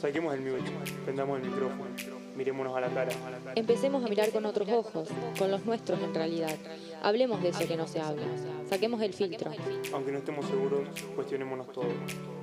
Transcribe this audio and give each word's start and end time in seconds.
Saquemos 0.00 0.32
el 0.32 0.42
mute, 0.42 0.70
prendamos 1.04 1.40
el 1.40 1.50
micrófono, 1.50 1.90
mirémonos 2.36 2.76
a 2.76 2.80
la 2.80 2.88
cara. 2.88 3.10
Empecemos 3.56 4.04
a 4.04 4.08
mirar 4.08 4.30
con 4.30 4.46
otros 4.46 4.68
ojos, 4.68 5.08
con 5.36 5.50
los 5.50 5.66
nuestros 5.66 6.00
en 6.00 6.14
realidad. 6.14 6.54
Hablemos 7.02 7.42
de 7.42 7.48
eso 7.48 7.66
que 7.66 7.76
no 7.76 7.88
se 7.88 8.00
habla. 8.00 8.22
Saquemos 8.68 9.02
el 9.02 9.12
filtro. 9.12 9.50
Aunque 9.92 10.12
no 10.12 10.18
estemos 10.18 10.46
seguros, 10.46 10.88
cuestionémonos 11.16 11.72
todo. 11.72 11.88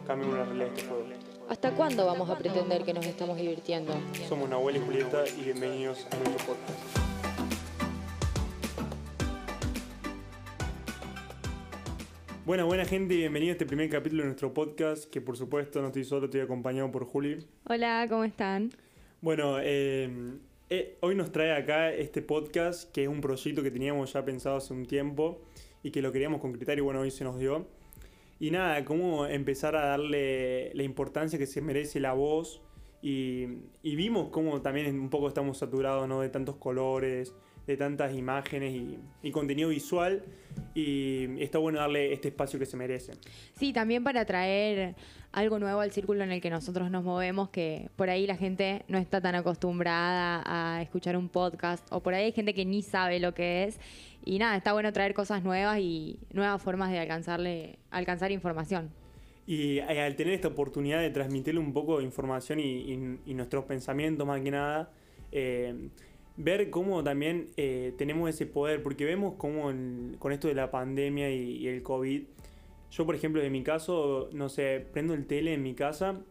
Cambiemos 0.06 0.38
la 0.38 0.44
realidad 0.44 0.66
de 0.68 0.74
este 0.76 0.90
juego. 0.90 1.06
¿Hasta 1.48 1.72
cuándo 1.72 2.06
vamos 2.06 2.30
a 2.30 2.38
pretender 2.38 2.84
que 2.84 2.94
nos 2.94 3.06
estamos 3.06 3.38
divirtiendo? 3.38 3.94
Somos 4.28 4.50
Nahuel 4.50 4.76
y 4.76 4.80
Julieta 4.80 5.24
y 5.38 5.44
bienvenidos 5.44 6.06
a 6.12 6.16
nuestro 6.18 6.46
podcast. 6.48 7.05
Buena, 12.46 12.64
buena 12.64 12.86
gente 12.86 13.16
y 13.16 13.18
bienvenido 13.18 13.50
a 13.50 13.54
este 13.54 13.66
primer 13.66 13.90
capítulo 13.90 14.22
de 14.22 14.28
nuestro 14.28 14.54
podcast, 14.54 15.10
que 15.10 15.20
por 15.20 15.36
supuesto 15.36 15.82
no 15.82 15.88
estoy 15.88 16.04
solo, 16.04 16.26
estoy 16.26 16.42
acompañado 16.42 16.92
por 16.92 17.04
Juli. 17.04 17.44
Hola, 17.68 18.06
¿cómo 18.08 18.24
están? 18.24 18.70
Bueno, 19.20 19.58
eh, 19.60 20.38
eh, 20.70 20.96
hoy 21.02 21.16
nos 21.16 21.32
trae 21.32 21.54
acá 21.54 21.92
este 21.92 22.22
podcast, 22.22 22.92
que 22.92 23.02
es 23.02 23.10
un 23.10 23.20
proyecto 23.20 23.64
que 23.64 23.72
teníamos 23.72 24.14
ya 24.14 24.24
pensado 24.24 24.58
hace 24.58 24.76
un 24.76 24.86
tiempo 24.86 25.42
y 25.82 25.90
que 25.90 26.04
lo 26.04 26.12
queríamos 26.12 26.40
concretar 26.40 26.78
y 26.78 26.82
bueno, 26.82 27.00
hoy 27.00 27.10
se 27.10 27.24
nos 27.24 27.40
dio. 27.40 27.66
Y 28.40 28.52
nada, 28.52 28.86
cómo 28.86 29.26
empezar 29.26 29.76
a 29.76 29.84
darle 29.84 30.72
la 30.76 30.84
importancia 30.84 31.40
que 31.40 31.48
se 31.48 31.62
merece 31.62 32.00
la 32.00 32.14
voz 32.14 32.62
y, 33.02 33.48
y 33.82 33.96
vimos 33.96 34.30
cómo 34.30 34.62
también 34.62 35.00
un 35.00 35.10
poco 35.10 35.30
estamos 35.30 35.58
saturados 35.58 36.08
¿no? 36.08 36.22
de 36.22 36.30
tantos 36.30 36.58
colores, 36.58 37.34
de 37.68 37.78
tantas 37.78 38.14
imágenes 38.14 38.74
y, 39.24 39.32
contenido 39.32 39.70
visual 39.70 40.24
y 40.74 41.42
está 41.42 41.58
bueno 41.58 41.80
darle 41.80 42.14
este 42.14 42.30
espacio 42.30 42.60
que 42.60 42.66
se 42.66 42.78
merece. 42.78 43.14
Sí, 43.58 43.74
también 43.74 44.04
para 44.04 44.24
traer 44.26 44.96
algo 45.32 45.60
nuevo 45.60 45.82
al 45.82 45.92
círculo 45.92 46.24
en 46.24 46.32
el 46.32 46.42
que 46.42 46.50
nosotros 46.50 46.90
nos 46.92 47.04
movemos, 47.04 47.50
que 47.50 47.90
por 47.96 48.10
ahí 48.10 48.28
la 48.28 48.38
gente 48.38 48.84
no 48.88 48.98
está 48.98 49.20
tan 49.20 49.36
acostumbrada 49.36 50.44
a 50.46 50.82
escuchar 50.82 51.18
un 51.18 51.28
podcast 51.28 51.86
o 51.92 52.02
por 52.02 52.14
ahí 52.14 52.26
hay 52.26 52.32
gente 52.32 52.54
que 52.54 52.66
ni 52.66 52.82
sabe 52.82 53.20
lo 53.20 53.34
que 53.34 53.66
es 53.66 53.80
y 54.24 54.40
nada, 54.40 54.58
está 54.58 54.74
bueno 54.74 54.92
traer 54.92 55.14
cosas 55.14 55.44
nuevas 55.44 55.80
y 55.80 56.18
nuevas 56.34 56.62
formas 56.62 56.92
de 56.92 57.00
alcanzarle, 57.00 57.78
alcanzar 57.92 58.32
información. 58.32 58.90
Y 59.46 59.78
eh, 59.78 60.02
al 60.02 60.16
tener 60.16 60.34
esta 60.34 60.48
oportunidad 60.48 61.00
de 61.00 61.12
transmitirle 61.12 61.60
un 61.60 61.74
poco 61.74 62.00
de 62.00 62.04
información 62.04 62.60
y, 62.60 62.98
nuestros 63.34 63.66
pensamientos 63.66 64.26
más 64.26 64.42
que 64.42 64.50
nada, 64.50 64.90
eh, 65.32 65.90
ver 66.38 66.70
cómo 66.70 67.04
también 67.04 67.48
eh, 67.58 67.94
tenemos 67.98 68.30
ese 68.30 68.46
poder, 68.46 68.84
porque 68.84 69.06
vemos 69.06 69.36
cómo 69.38 69.72
con 70.20 70.32
esto 70.32 70.48
de 70.48 70.56
la 70.56 70.72
pandemia 70.72 71.32
y, 71.32 71.68
el 71.68 71.84
COVID, 71.84 72.24
yo 72.92 73.06
por 73.06 73.16
ejemplo 73.16 73.42
en 73.42 73.52
mi 73.52 73.64
caso, 73.64 74.30
no 74.34 74.50
sé, 74.50 74.86
prendo 74.92 75.14
el 75.14 75.26
tele 75.26 75.54
en 75.54 75.64
mi 75.64 75.74
casa, 75.74 76.22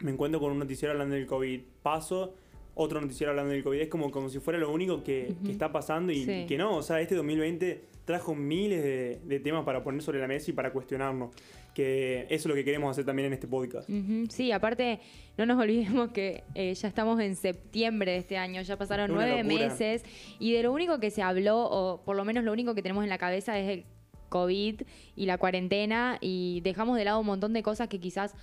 me 0.00 0.10
encuentro 0.10 0.40
con 0.40 0.52
un 0.52 0.58
noticiero 0.58 0.92
hablando 0.92 1.14
del 1.14 1.26
COVID, 1.26 1.60
paso, 1.82 2.34
otro 2.74 3.00
noticiero 3.00 3.30
hablando 3.30 3.52
del 3.52 3.62
COVID, 3.62 3.80
es 3.80 3.88
como, 3.88 4.10
como 4.10 4.28
si 4.28 4.38
fuera 4.38 4.58
lo 4.58 4.72
único 4.72 5.02
que, 5.02 5.34
está 5.48 5.70
pasando 5.70 6.12
y, 6.12 6.46
que 6.46 6.56
no, 6.58 6.76
o 6.76 6.82
sea, 6.82 7.00
este 7.00 7.14
2020 7.14 7.89
trajo 8.04 8.34
miles 8.34 8.82
de, 8.82 9.40
temas 9.40 9.64
para 9.64 9.82
poner 9.82 10.02
sobre 10.02 10.20
la 10.20 10.26
mesa 10.26 10.50
y 10.50 10.54
para 10.54 10.72
cuestionarnos. 10.72 11.34
Que 11.74 12.22
eso 12.22 12.34
es 12.34 12.46
lo 12.46 12.54
que 12.54 12.64
queremos 12.64 12.90
hacer 12.90 13.04
también 13.04 13.26
en 13.26 13.32
este 13.32 13.46
podcast. 13.46 13.88
Sí, 14.28 14.50
aparte, 14.50 15.00
no 15.38 15.46
nos 15.46 15.60
olvidemos 15.60 16.10
que 16.10 16.42
eh, 16.54 16.74
ya 16.74 16.88
estamos 16.88 17.20
en 17.20 17.36
septiembre 17.36 18.12
de 18.12 18.18
este 18.18 18.36
año, 18.36 18.60
ya 18.62 18.76
pasaron 18.76 19.12
nueve 19.12 19.44
meses 19.44 20.04
y 20.40 20.52
de 20.52 20.64
lo 20.64 20.72
único 20.72 20.98
que 20.98 21.10
se 21.10 21.22
habló, 21.22 21.58
o 21.70 22.02
por 22.02 22.16
lo 22.16 22.24
menos 22.24 22.42
lo 22.42 22.52
único 22.52 22.74
que 22.74 22.82
tenemos 22.82 23.04
en 23.04 23.10
la 23.10 23.18
cabeza 23.18 23.58
es 23.58 23.68
el 23.68 23.84
COVID 24.30 24.82
y 25.16 25.26
la 25.26 25.38
cuarentena 25.38 26.16
y 26.20 26.60
dejamos 26.62 26.96
de 26.96 27.04
lado 27.04 27.20
un 27.20 27.26
montón 27.26 27.52
de 27.52 27.62
cosas 27.62 27.88
que 27.88 28.00
quizás 28.00 28.34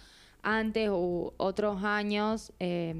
antes 0.44 0.90
u 0.90 1.34
otros 1.38 1.84
años 1.84 2.54
eh, 2.60 2.96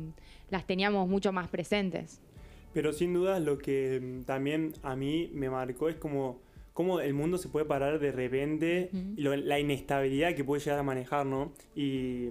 las 0.50 0.66
teníamos 0.66 1.08
mucho 1.08 1.32
más 1.32 1.48
presentes. 1.48 2.20
Pero 2.74 2.94
sin 2.94 3.14
duda 3.14 3.40
lo 3.40 3.58
que 3.58 4.00
mm, 4.02 4.24
también 4.24 4.74
a 4.84 4.96
mí 4.96 5.30
me 5.34 5.50
marcó 5.50 5.90
es 5.90 5.96
como 5.96 6.40
cómo 6.78 7.00
el 7.00 7.16
mundo 7.16 7.40
se 7.40 7.50
puede 7.50 7.66
parar 7.66 7.98
de 7.98 8.12
repente 8.12 8.92
la 9.16 9.60
inestabilidad 9.60 10.36
que 10.36 10.44
puede 10.44 10.62
llegar 10.62 10.78
a 10.78 10.84
manejar, 10.84 11.26
¿no? 11.26 11.52
Y, 11.76 12.30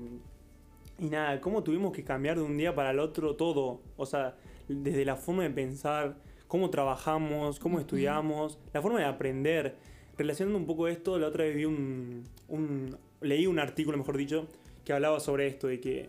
y 1.00 1.08
nada, 1.10 1.40
cómo 1.40 1.64
tuvimos 1.64 1.92
que 1.92 2.04
cambiar 2.04 2.36
de 2.36 2.42
un 2.42 2.56
día 2.56 2.72
para 2.72 2.92
el 2.92 3.00
otro 3.00 3.34
todo. 3.34 3.80
O 3.96 4.06
sea, 4.06 4.36
desde 4.68 5.04
la 5.04 5.16
forma 5.16 5.42
de 5.42 5.50
pensar, 5.50 6.18
cómo 6.46 6.70
trabajamos, 6.70 7.58
cómo 7.58 7.80
estudiamos, 7.80 8.60
la 8.72 8.80
forma 8.80 9.00
de 9.00 9.06
aprender. 9.06 9.74
Relacionando 10.16 10.60
un 10.60 10.66
poco 10.66 10.86
esto, 10.86 11.18
la 11.18 11.26
otra 11.26 11.42
vez 11.42 11.56
vi 11.56 11.64
un, 11.64 12.22
un, 12.46 12.96
leí 13.22 13.48
un 13.48 13.58
artículo, 13.58 13.98
mejor 13.98 14.16
dicho, 14.16 14.46
que 14.84 14.92
hablaba 14.92 15.18
sobre 15.18 15.48
esto, 15.48 15.66
de 15.66 15.80
que 15.80 16.08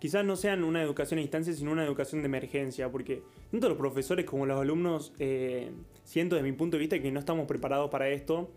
quizás 0.00 0.24
no 0.24 0.34
sean 0.34 0.64
una 0.64 0.82
educación 0.82 1.18
a 1.18 1.22
distancia, 1.22 1.52
sino 1.52 1.70
una 1.70 1.84
educación 1.84 2.22
de 2.22 2.26
emergencia, 2.26 2.90
porque 2.90 3.22
tanto 3.50 3.68
los 3.68 3.78
profesores 3.78 4.26
como 4.26 4.46
los 4.46 4.60
alumnos 4.60 5.12
eh, 5.18 5.72
siento 6.04 6.36
desde 6.36 6.50
mi 6.50 6.56
punto 6.56 6.76
de 6.76 6.80
vista 6.80 7.00
que 7.00 7.10
no 7.10 7.20
estamos 7.20 7.46
preparados 7.46 7.90
para 7.90 8.08
esto. 8.08 8.50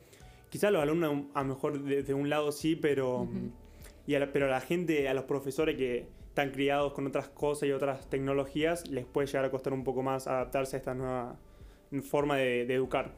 Quizás 0.49 0.71
los 0.71 0.81
alumnos 0.81 1.25
a 1.33 1.43
lo 1.43 1.49
mejor 1.49 1.81
de, 1.81 2.13
un 2.13 2.29
lado 2.29 2.51
sí, 2.51 2.75
pero, 2.75 3.27
y 4.05 4.15
a 4.15 4.19
la, 4.19 4.33
pero 4.33 4.47
a 4.47 4.49
la 4.49 4.59
gente, 4.59 5.07
a 5.07 5.13
los 5.13 5.23
profesores 5.23 5.77
que 5.77 6.07
están 6.27 6.51
criados 6.51 6.91
con 6.91 7.07
otras 7.07 7.29
cosas 7.29 7.69
y 7.69 7.71
otras 7.71 8.09
tecnologías, 8.09 8.87
les 8.89 9.05
puede 9.05 9.27
llegar 9.27 9.45
a 9.45 9.51
costar 9.51 9.71
un 9.71 9.85
poco 9.85 10.03
más 10.03 10.27
adaptarse 10.27 10.75
a 10.75 10.79
esta 10.79 10.93
nueva 10.93 11.37
forma 12.01 12.35
de, 12.35 12.61
educar. 12.63 13.13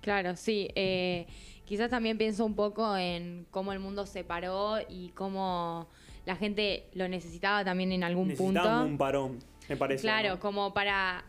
Claro, 0.00 0.34
sí. 0.36 0.70
Eh, 0.74 1.26
quizás 1.66 1.90
también 1.90 2.16
pienso 2.16 2.46
un 2.46 2.54
poco 2.54 2.96
en 2.96 3.46
cómo 3.50 3.74
el 3.74 3.78
mundo 3.78 4.06
se 4.06 4.24
paró 4.24 4.78
y 4.88 5.10
cómo 5.10 5.88
la 6.24 6.36
gente 6.36 6.88
lo 6.94 7.06
necesitaba 7.08 7.64
también 7.64 7.92
en 7.92 8.02
algún 8.02 8.34
punto. 8.34 8.82
un 8.82 8.96
parón 8.96 9.38
me 9.68 9.76
parece. 9.76 10.02
Claro, 10.02 10.38
como 10.38 10.72
para, 10.72 11.24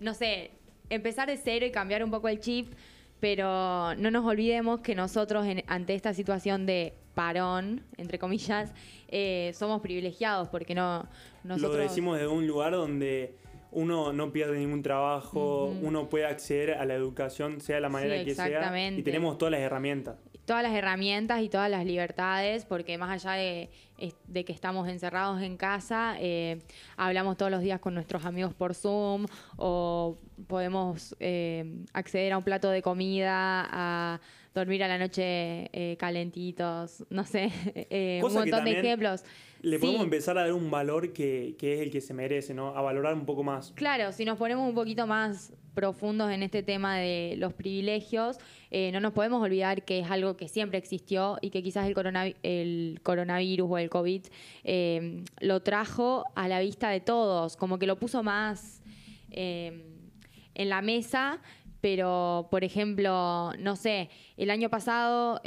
no 0.00 0.14
sé, 0.14 0.52
empezar 0.90 1.28
de 1.28 1.36
cero 1.36 1.66
y 1.66 1.70
cambiar 1.70 2.04
un 2.04 2.10
poco 2.10 2.28
el 2.28 2.40
chip, 2.40 2.72
pero 3.20 3.94
no 3.96 4.10
nos 4.10 4.24
olvidemos 4.24 4.80
que 4.80 4.94
nosotros 4.94 5.46
ante 5.66 5.94
esta 5.94 6.12
situación 6.14 6.66
de 6.66 6.94
parón, 7.14 7.84
entre 7.96 8.18
comillas, 8.18 8.72
eh, 9.08 9.52
somos 9.54 9.80
privilegiados 9.80 10.48
porque 10.48 10.74
no... 10.74 11.08
Nosotros... 11.44 11.76
Lo 11.76 11.82
decimos 11.82 12.18
de 12.18 12.26
un 12.26 12.46
lugar 12.46 12.72
donde 12.72 13.36
uno 13.70 14.12
no 14.12 14.32
pierde 14.32 14.58
ningún 14.58 14.82
trabajo, 14.82 15.66
uno 15.66 16.08
puede 16.08 16.26
acceder 16.26 16.72
a 16.74 16.84
la 16.84 16.94
educación, 16.94 17.60
sea 17.60 17.80
la 17.80 17.88
manera 17.88 18.22
que 18.24 18.34
sea, 18.34 18.90
y 18.90 19.02
tenemos 19.02 19.38
todas 19.38 19.52
las 19.52 19.60
herramientas 19.60 20.16
todas 20.44 20.62
las 20.62 20.72
herramientas 20.72 21.40
y 21.42 21.48
todas 21.48 21.70
las 21.70 21.84
libertades, 21.84 22.64
porque 22.64 22.98
más 22.98 23.10
allá 23.10 23.32
de, 23.32 23.70
que 24.44 24.52
estamos 24.52 24.88
encerrados 24.88 25.40
en 25.42 25.56
casa, 25.56 26.16
eh, 26.18 26.60
hablamos 26.96 27.36
todos 27.36 27.50
los 27.50 27.60
días 27.60 27.80
con 27.80 27.94
nuestros 27.94 28.24
amigos 28.24 28.52
por 28.54 28.74
Zoom 28.74 29.26
o 29.56 30.18
podemos 30.46 31.14
eh, 31.20 31.84
acceder 31.92 32.32
a 32.32 32.38
un 32.38 32.44
plato 32.44 32.70
de 32.70 32.82
comida, 32.82 33.68
a 33.70 34.20
dormir 34.54 34.82
a 34.82 34.88
la 34.88 34.98
noche 34.98 35.70
eh, 35.72 35.96
calentitos, 35.98 37.04
no 37.08 37.24
sé, 37.24 37.50
un 38.22 38.32
montón 38.32 38.64
de 38.64 38.78
ejemplos. 38.78 39.24
Le 39.62 39.78
podemos 39.78 40.02
empezar 40.02 40.36
a 40.38 40.42
dar 40.42 40.52
un 40.52 40.70
valor 40.70 41.12
que, 41.12 41.54
que, 41.58 41.74
es 41.74 41.80
el 41.80 41.90
que 41.90 42.00
se 42.00 42.12
merece, 42.12 42.52
¿no? 42.52 42.76
A 42.76 42.82
valorar 42.82 43.14
un 43.14 43.24
poco 43.24 43.42
más. 43.42 43.72
Claro, 43.76 44.12
si 44.12 44.24
nos 44.24 44.36
ponemos 44.36 44.68
un 44.68 44.74
poquito 44.74 45.06
más 45.06 45.52
profundos 45.74 46.30
en 46.30 46.42
este 46.42 46.62
tema 46.62 46.98
de 46.98 47.34
los 47.38 47.52
privilegios, 47.54 48.38
eh, 48.70 48.90
no 48.92 49.00
nos 49.00 49.12
podemos 49.12 49.42
olvidar 49.42 49.84
que 49.84 50.00
es 50.00 50.10
algo 50.10 50.36
que 50.36 50.48
siempre 50.48 50.78
existió 50.78 51.38
y 51.40 51.50
que 51.50 51.62
quizás 51.62 51.88
el, 51.88 52.36
el 52.42 53.00
coronavirus 53.02 53.70
o 53.70 53.78
el 53.78 53.90
COVID 53.90 54.22
eh, 54.64 55.24
lo 55.40 55.60
trajo 55.62 56.24
a 56.34 56.48
la 56.48 56.60
vista 56.60 56.90
de 56.90 57.00
todos, 57.00 57.56
como 57.56 57.78
que 57.78 57.86
lo 57.86 57.96
puso 57.96 58.22
más 58.22 58.82
eh, 59.30 59.84
en 60.54 60.68
la 60.68 60.82
mesa, 60.82 61.40
pero 61.80 62.48
por 62.50 62.64
ejemplo, 62.64 63.52
no 63.58 63.76
sé, 63.76 64.10
el 64.36 64.50
año 64.50 64.68
pasado 64.68 65.40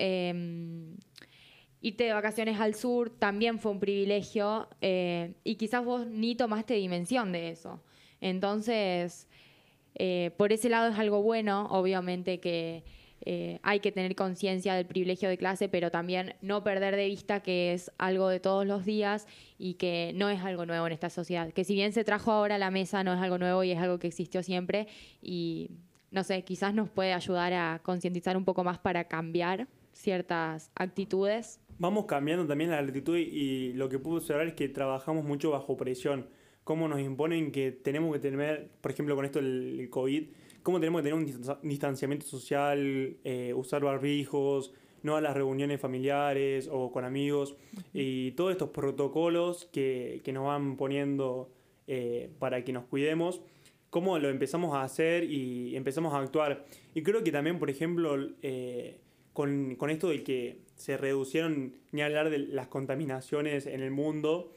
irte 1.87 2.05
de 2.05 2.13
vacaciones 2.13 2.59
al 2.59 2.75
sur 2.75 3.09
también 3.09 3.59
fue 3.59 3.71
un 3.71 3.79
privilegio 3.79 4.67
y 4.81 5.55
quizás 5.55 5.85
vos 5.85 6.07
ni 6.07 6.35
tomaste 6.35 6.73
dimensión 6.73 7.31
de 7.31 7.49
eso. 7.49 7.81
Entonces, 8.21 9.27
eh, 9.95 10.31
por 10.37 10.51
ese 10.51 10.69
lado 10.69 10.91
es 10.91 10.99
algo 10.99 11.21
bueno, 11.21 11.67
obviamente 11.69 12.39
que 12.39 12.83
eh, 13.21 13.59
hay 13.63 13.79
que 13.79 13.91
tener 13.91 14.15
conciencia 14.15 14.75
del 14.75 14.85
privilegio 14.85 15.29
de 15.29 15.37
clase, 15.37 15.69
pero 15.69 15.89
también 15.89 16.35
no 16.41 16.63
perder 16.63 16.95
de 16.95 17.07
vista 17.07 17.39
que 17.39 17.73
es 17.73 17.91
algo 17.97 18.27
de 18.27 18.39
todos 18.39 18.67
los 18.67 18.85
días 18.85 19.25
y 19.57 19.75
que 19.75 20.11
no 20.15 20.29
es 20.29 20.41
algo 20.41 20.65
nuevo 20.65 20.85
en 20.87 20.93
esta 20.93 21.09
sociedad. 21.09 21.51
Que 21.53 21.63
si 21.63 21.73
bien 21.75 21.93
se 21.93 22.03
trajo 22.03 22.31
ahora 22.31 22.55
a 22.55 22.59
la 22.59 22.71
mesa, 22.71 23.03
no 23.03 23.13
es 23.13 23.19
algo 23.19 23.37
nuevo 23.37 23.63
y 23.63 23.71
es 23.71 23.79
algo 23.79 23.97
que 23.97 24.07
existió 24.07 24.43
siempre 24.43 24.87
y 25.21 25.71
no 26.11 26.23
sé, 26.23 26.43
quizás 26.43 26.73
nos 26.73 26.89
puede 26.89 27.13
ayudar 27.13 27.53
a 27.53 27.79
concientizar 27.83 28.37
un 28.37 28.45
poco 28.45 28.63
más 28.63 28.79
para 28.79 29.05
cambiar 29.05 29.67
ciertas 29.91 30.71
actitudes. 30.75 31.59
Vamos 31.77 32.05
cambiando 32.05 32.47
también 32.47 32.69
la 32.69 32.79
actitud 32.79 33.17
y 33.17 33.73
lo 33.73 33.89
que 33.89 33.99
puedo 33.99 34.17
observar 34.17 34.47
es 34.47 34.53
que 34.53 34.69
trabajamos 34.69 35.25
mucho 35.25 35.51
bajo 35.51 35.75
presión. 35.75 36.27
Cómo 36.63 36.87
nos 36.87 37.01
imponen 37.01 37.51
que 37.51 37.71
tenemos 37.71 38.13
que 38.13 38.19
tener, 38.19 38.69
por 38.81 38.91
ejemplo, 38.91 39.15
con 39.15 39.25
esto 39.25 39.39
del 39.39 39.89
COVID, 39.89 40.27
cómo 40.63 40.79
tenemos 40.79 41.01
que 41.01 41.09
tener 41.09 41.19
un 41.19 41.59
distanciamiento 41.63 42.25
social, 42.25 43.17
eh, 43.23 43.53
usar 43.53 43.83
barbijos, 43.83 44.73
no 45.03 45.15
a 45.15 45.21
las 45.21 45.35
reuniones 45.35 45.79
familiares 45.79 46.67
o 46.71 46.91
con 46.91 47.05
amigos, 47.05 47.55
y 47.93 48.31
todos 48.31 48.53
estos 48.53 48.69
protocolos 48.69 49.65
que, 49.71 50.21
que 50.23 50.33
nos 50.33 50.47
van 50.47 50.77
poniendo 50.77 51.51
eh, 51.87 52.31
para 52.39 52.63
que 52.63 52.73
nos 52.73 52.85
cuidemos, 52.85 53.41
cómo 53.91 54.17
lo 54.17 54.29
empezamos 54.29 54.73
a 54.73 54.81
hacer 54.81 55.25
y 55.25 55.75
empezamos 55.75 56.13
a 56.13 56.19
actuar. 56.19 56.65
Y 56.95 57.03
creo 57.03 57.23
que 57.23 57.31
también, 57.31 57.59
por 57.59 57.69
ejemplo, 57.69 58.17
eh, 58.41 58.99
con, 59.33 59.75
con, 59.75 59.91
esto 59.91 60.09
de 60.09 60.23
que 60.23 60.64
se 60.75 60.97
reducieron, 60.97 61.73
ni 61.91 62.01
hablar 62.01 62.29
de 62.29 62.39
las 62.39 62.67
contaminaciones 62.67 63.65
en 63.65 63.81
el 63.81 63.91
mundo, 63.91 64.51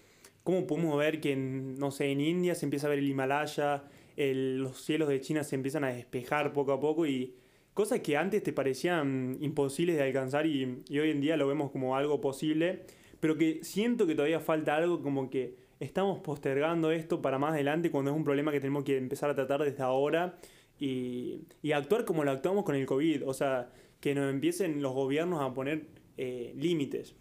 cómo 0.45 0.67
podemos 0.67 0.99
ver 0.99 1.21
que, 1.21 1.33
en, 1.33 1.77
no 1.77 1.91
sé, 1.91 2.11
en 2.11 2.21
India 2.21 2.55
se 2.55 2.67
empieza 2.67 2.87
a 2.87 2.91
ver 2.91 2.99
el 2.99 3.09
Himalaya, 3.09 3.85
los 4.17 4.83
cielos 4.83 5.09
de 5.09 5.21
China 5.21 5.45
se 5.45 5.55
empiezan 5.55 5.85
a 5.85 5.89
despejar 5.89 6.53
poco 6.53 6.73
a 6.73 6.81
poco 6.81 7.07
y 7.07 7.35
cosas 7.73 8.01
que 8.01 8.17
antes 8.17 8.43
te 8.43 8.53
parecían 8.53 9.37
imposibles 9.41 9.97
de 9.97 10.03
alcanzar 10.03 10.47
y, 10.47 10.83
y 10.89 10.99
hoy 10.99 11.11
en 11.11 11.21
día 11.21 11.37
lo 11.37 11.47
vemos 11.47 11.71
como 11.71 11.97
algo 11.97 12.21
posible, 12.21 12.83
pero 13.21 13.37
que 13.37 13.61
siento 13.63 14.07
que 14.07 14.15
todavía 14.15 14.41
falta 14.41 14.75
algo 14.75 15.03
como 15.03 15.31
que 15.31 15.55
estamos 15.79 16.19
postergando 16.19 16.91
esto 16.91 17.23
para 17.23 17.39
más 17.39 17.53
adelante 17.53 17.91
cuando 17.91 18.11
es 18.11 18.17
un 18.17 18.25
problema 18.25 18.51
que 18.51 18.59
tenemos 18.59 18.83
que 18.83 18.97
empezar 18.97 19.31
a 19.31 19.35
tratar 19.35 19.63
desde 19.63 19.83
ahora 19.85 20.37
y, 20.81 21.43
y 21.63 21.73
actuar 21.73 22.05
como 22.05 22.25
lo 22.25 22.33
actuamos 22.33 22.65
con 22.65 22.75
el 22.75 22.87
COVID, 22.87 23.29
o 23.29 23.35
sea, 23.35 23.71
que 24.01 24.15
nos 24.15 24.33
empiecen 24.33 24.83
los 24.83 24.93
gobiernos 24.93 25.41
a 25.43 25.53
poner 25.55 25.87
eh, 26.19 26.53
límites. 26.57 27.15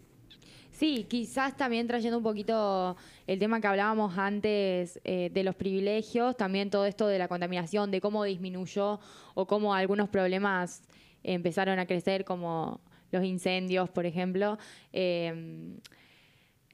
Sí, 0.71 1.05
quizás 1.09 1.57
también 1.57 1.87
trayendo 1.87 2.17
un 2.17 2.23
poquito 2.23 2.95
el 3.25 3.39
tema 3.39 3.59
que 3.61 3.67
hablábamos 3.67 4.17
antes 4.17 4.99
eh, 5.03 5.31
de 5.33 5.43
los 5.43 5.55
privilegios, 5.55 6.37
también 6.37 6.69
todo 6.69 6.85
esto 6.85 7.07
de 7.07 7.17
la 7.17 7.27
contaminación, 7.27 7.89
de 7.89 8.01
cómo 8.01 8.23
disminuyó 8.23 8.99
o 9.33 9.47
cómo 9.47 9.73
algunos 9.73 10.09
problemas 10.09 10.83
empezaron 11.23 11.79
a 11.79 11.87
crecer, 11.87 12.25
como 12.25 12.81
los 13.11 13.23
incendios, 13.23 13.89
por 13.89 14.05
ejemplo. 14.05 14.59
Eh, 14.93 15.79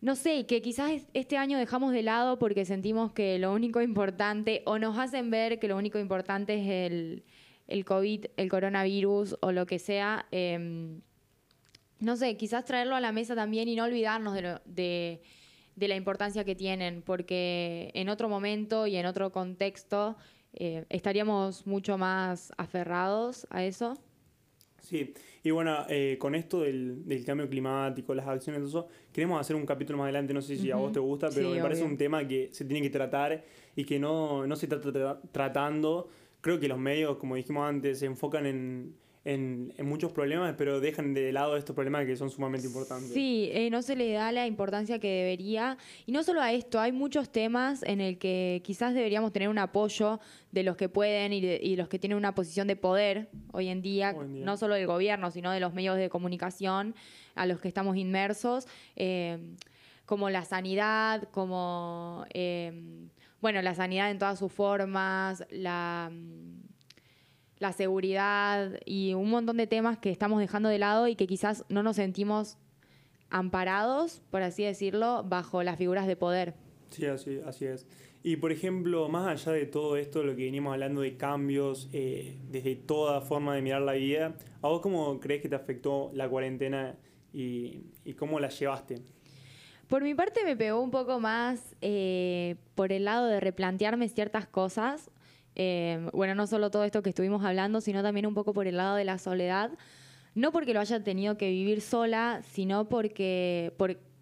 no 0.04 0.18
sé, 0.18 0.46
que 0.48 0.62
quizás 0.62 1.08
este 1.14 1.38
año 1.38 1.58
dejamos 1.58 1.94
de 1.94 2.04
lado 2.04 2.38
porque 2.38 2.66
sentimos 2.66 3.14
que 3.14 3.40
lo 3.40 3.54
único 3.54 3.82
importante, 3.82 4.62
o 4.66 4.78
nos 4.78 4.98
hacen 4.98 5.32
ver 5.32 5.60
que 5.60 5.70
lo 5.70 5.78
único 5.78 5.98
importante 5.98 6.56
es 6.56 6.92
el, 6.92 7.24
el 7.68 7.86
COVID, 7.86 8.26
el 8.36 8.50
coronavirus 8.50 9.38
o 9.40 9.54
lo 9.54 9.66
que 9.66 9.80
sea. 9.80 10.26
Em, 10.32 11.00
no 12.00 12.16
sé, 12.18 12.36
quizás 12.38 12.66
traerlo 12.66 12.96
a 12.96 13.02
la 13.02 13.12
mesa 13.12 13.36
también 13.36 13.68
y 13.68 13.76
no 13.76 13.84
olvidarnos 13.86 14.36
de, 14.66 15.22
de, 15.76 15.88
la 15.88 15.96
importancia 15.96 16.44
que 16.44 16.56
tienen, 16.56 17.02
porque 17.02 17.92
en 17.94 18.10
otro 18.10 18.30
momento 18.30 18.88
y 18.88 18.96
en 18.96 19.06
otro 19.06 19.32
contexto 19.32 20.18
eh, 20.54 20.86
estaríamos 20.90 21.66
mucho 21.66 21.98
más 21.98 22.52
aferrados 22.58 23.48
a 23.50 23.64
eso. 23.64 23.98
Sí, 24.82 25.14
y 25.44 25.52
bueno, 25.52 25.86
eh, 25.88 26.18
con 26.20 26.36
esto 26.36 26.62
del, 26.62 27.08
del, 27.08 27.24
cambio 27.24 27.50
climático, 27.50 28.14
las 28.14 28.28
acciones, 28.28 28.62
de 28.64 28.68
eso, 28.68 28.88
queremos 29.14 29.40
hacer 29.40 29.56
un 29.56 29.66
capítulo 29.66 29.98
más 29.98 30.06
adelante, 30.06 30.34
no 30.34 30.42
sé 30.42 30.58
si 30.58 30.72
a 30.72 30.76
vos 30.76 30.92
te 30.92 31.00
gusta, 31.00 31.30
pero 31.34 31.52
me 31.52 31.62
parece 31.62 31.84
un 31.84 31.96
tema 31.96 32.28
que 32.28 32.50
se 32.52 32.66
tiene 32.66 32.82
que 32.82 32.90
tratar 32.90 33.46
y 33.78 33.86
que 33.86 33.98
no, 33.98 34.46
no 34.46 34.56
se 34.58 34.66
está 34.66 34.82
tratando. 35.32 36.10
Creo 36.42 36.60
que 36.60 36.68
los 36.68 36.78
medios, 36.78 37.16
como 37.16 37.36
dijimos 37.36 37.66
antes, 37.66 38.00
se 38.00 38.08
enfocan 38.08 38.46
en, 38.46 38.94
en, 39.26 39.74
muchos 39.84 40.12
problemas, 40.12 40.56
pero 40.58 40.80
dejan 40.80 41.14
de 41.14 41.32
lado 41.32 41.56
estos 41.56 41.76
problemas 41.76 42.06
que 42.06 42.16
son 42.16 42.30
sumamente 42.30 42.68
importantes. 42.68 43.14
Sí, 43.14 43.50
eh, 43.54 43.70
no 43.70 43.82
se 43.82 43.96
le 43.96 44.12
da 44.12 44.32
la 44.32 44.48
importancia 44.48 45.00
que 45.00 45.08
debería. 45.08 45.78
Y 46.06 46.12
no 46.12 46.24
solo 46.24 46.42
a 46.42 46.52
esto, 46.52 46.80
hay 46.80 46.92
muchos 46.92 47.32
temas 47.32 47.84
en 47.84 48.02
el 48.02 48.18
que 48.18 48.62
quizás 48.66 48.94
deberíamos 48.94 49.32
tener 49.32 49.48
un 49.50 49.60
apoyo 49.60 50.20
de 50.52 50.64
los 50.64 50.76
que 50.76 50.90
pueden 50.90 51.32
y, 51.32 51.42
de, 51.42 51.76
los 51.78 51.88
que 51.88 52.00
tienen 52.00 52.18
una 52.18 52.36
posición 52.36 52.68
de 52.68 52.76
poder 52.76 53.30
hoy 53.54 53.70
en, 53.70 53.82
día, 53.82 54.14
no 54.14 54.58
solo 54.58 54.76
del 54.76 54.88
gobierno, 54.88 55.32
sino 55.32 55.52
de 55.52 55.60
los 55.60 55.74
medios 55.74 55.98
de 55.98 56.10
comunicación 56.10 56.94
a 57.36 57.46
los 57.46 57.62
que 57.62 57.68
estamos 57.68 57.96
inmersos, 57.96 58.68
eh, 58.96 59.40
como 60.06 60.30
la 60.30 60.44
sanidad, 60.44 61.30
como, 61.32 62.26
eh, 62.34 63.08
bueno, 63.42 63.62
la 63.62 63.74
sanidad 63.74 64.12
en 64.12 64.20
todas 64.20 64.38
sus 64.38 64.52
formas, 64.52 65.46
la 65.50 66.12
la 67.64 67.72
seguridad 67.72 68.78
y 68.86 69.14
un 69.14 69.30
montón 69.30 69.56
de 69.56 69.68
temas 69.68 69.98
que 69.98 70.12
estamos 70.12 70.42
dejando 70.42 70.68
de 70.68 70.80
lado 70.80 71.08
y 71.08 71.16
que 71.16 71.28
quizás 71.28 71.64
no 71.70 71.82
nos 71.82 71.96
sentimos 71.96 72.58
amparados, 73.30 74.22
por 74.30 74.42
así 74.42 74.64
decirlo, 74.64 75.24
bajo 75.24 75.64
las 75.64 75.78
figuras 75.78 76.06
de 76.06 76.18
poder. 76.18 76.56
Sí, 76.90 77.06
así, 77.06 77.40
así 77.46 77.66
es. 77.66 77.88
Y 78.22 78.36
por 78.36 78.52
ejemplo, 78.52 79.08
más 79.08 79.28
allá 79.28 79.54
de 79.54 79.66
todo 79.66 79.96
esto, 79.96 80.24
lo 80.24 80.36
que 80.36 80.44
venimos 80.44 80.74
hablando 80.74 81.02
de 81.02 81.16
cambios 81.16 81.90
eh, 81.94 82.38
desde 82.52 82.76
toda 82.76 83.22
forma 83.22 83.56
de 83.56 83.62
mirar 83.62 83.82
la 83.82 83.94
vida, 83.94 84.36
¿a 84.62 84.68
vos 84.68 84.82
cómo 84.82 85.22
crees 85.22 85.42
que 85.42 85.48
te 85.48 85.56
afectó 85.56 86.12
la 86.14 86.28
cuarentena 86.28 86.98
y, 87.32 87.86
cómo 88.18 88.42
la 88.42 88.50
llevaste? 88.50 89.02
Por 89.88 90.04
mi 90.04 90.16
parte 90.16 90.44
me 90.44 90.58
pegó 90.58 90.82
un 90.82 90.92
poco 90.92 91.22
más 91.22 91.76
eh, 91.80 92.58
por 92.76 92.92
el 92.92 93.06
lado 93.06 93.28
de 93.28 93.40
replantearme 93.40 94.10
ciertas 94.10 94.48
cosas 94.48 95.10
eh, 95.56 96.10
bueno, 96.14 96.36
no 96.36 96.48
solo 96.48 96.72
todo 96.72 96.84
esto 96.84 97.02
que 97.02 97.10
estuvimos 97.10 97.44
hablando, 97.44 97.82
sino 97.82 98.02
también 98.02 98.26
un 98.26 98.34
poco 98.34 98.54
por 98.54 98.68
el 98.68 98.78
lado 98.78 98.96
de 98.96 99.06
la 99.06 99.18
soledad. 99.18 99.72
No 100.36 100.52
porque 100.52 100.74
lo 100.74 100.80
haya 100.80 101.04
tenido 101.04 101.38
que 101.38 101.50
vivir 101.50 101.82
sola, 101.82 102.42
sino 102.52 102.90
porque, 102.90 103.74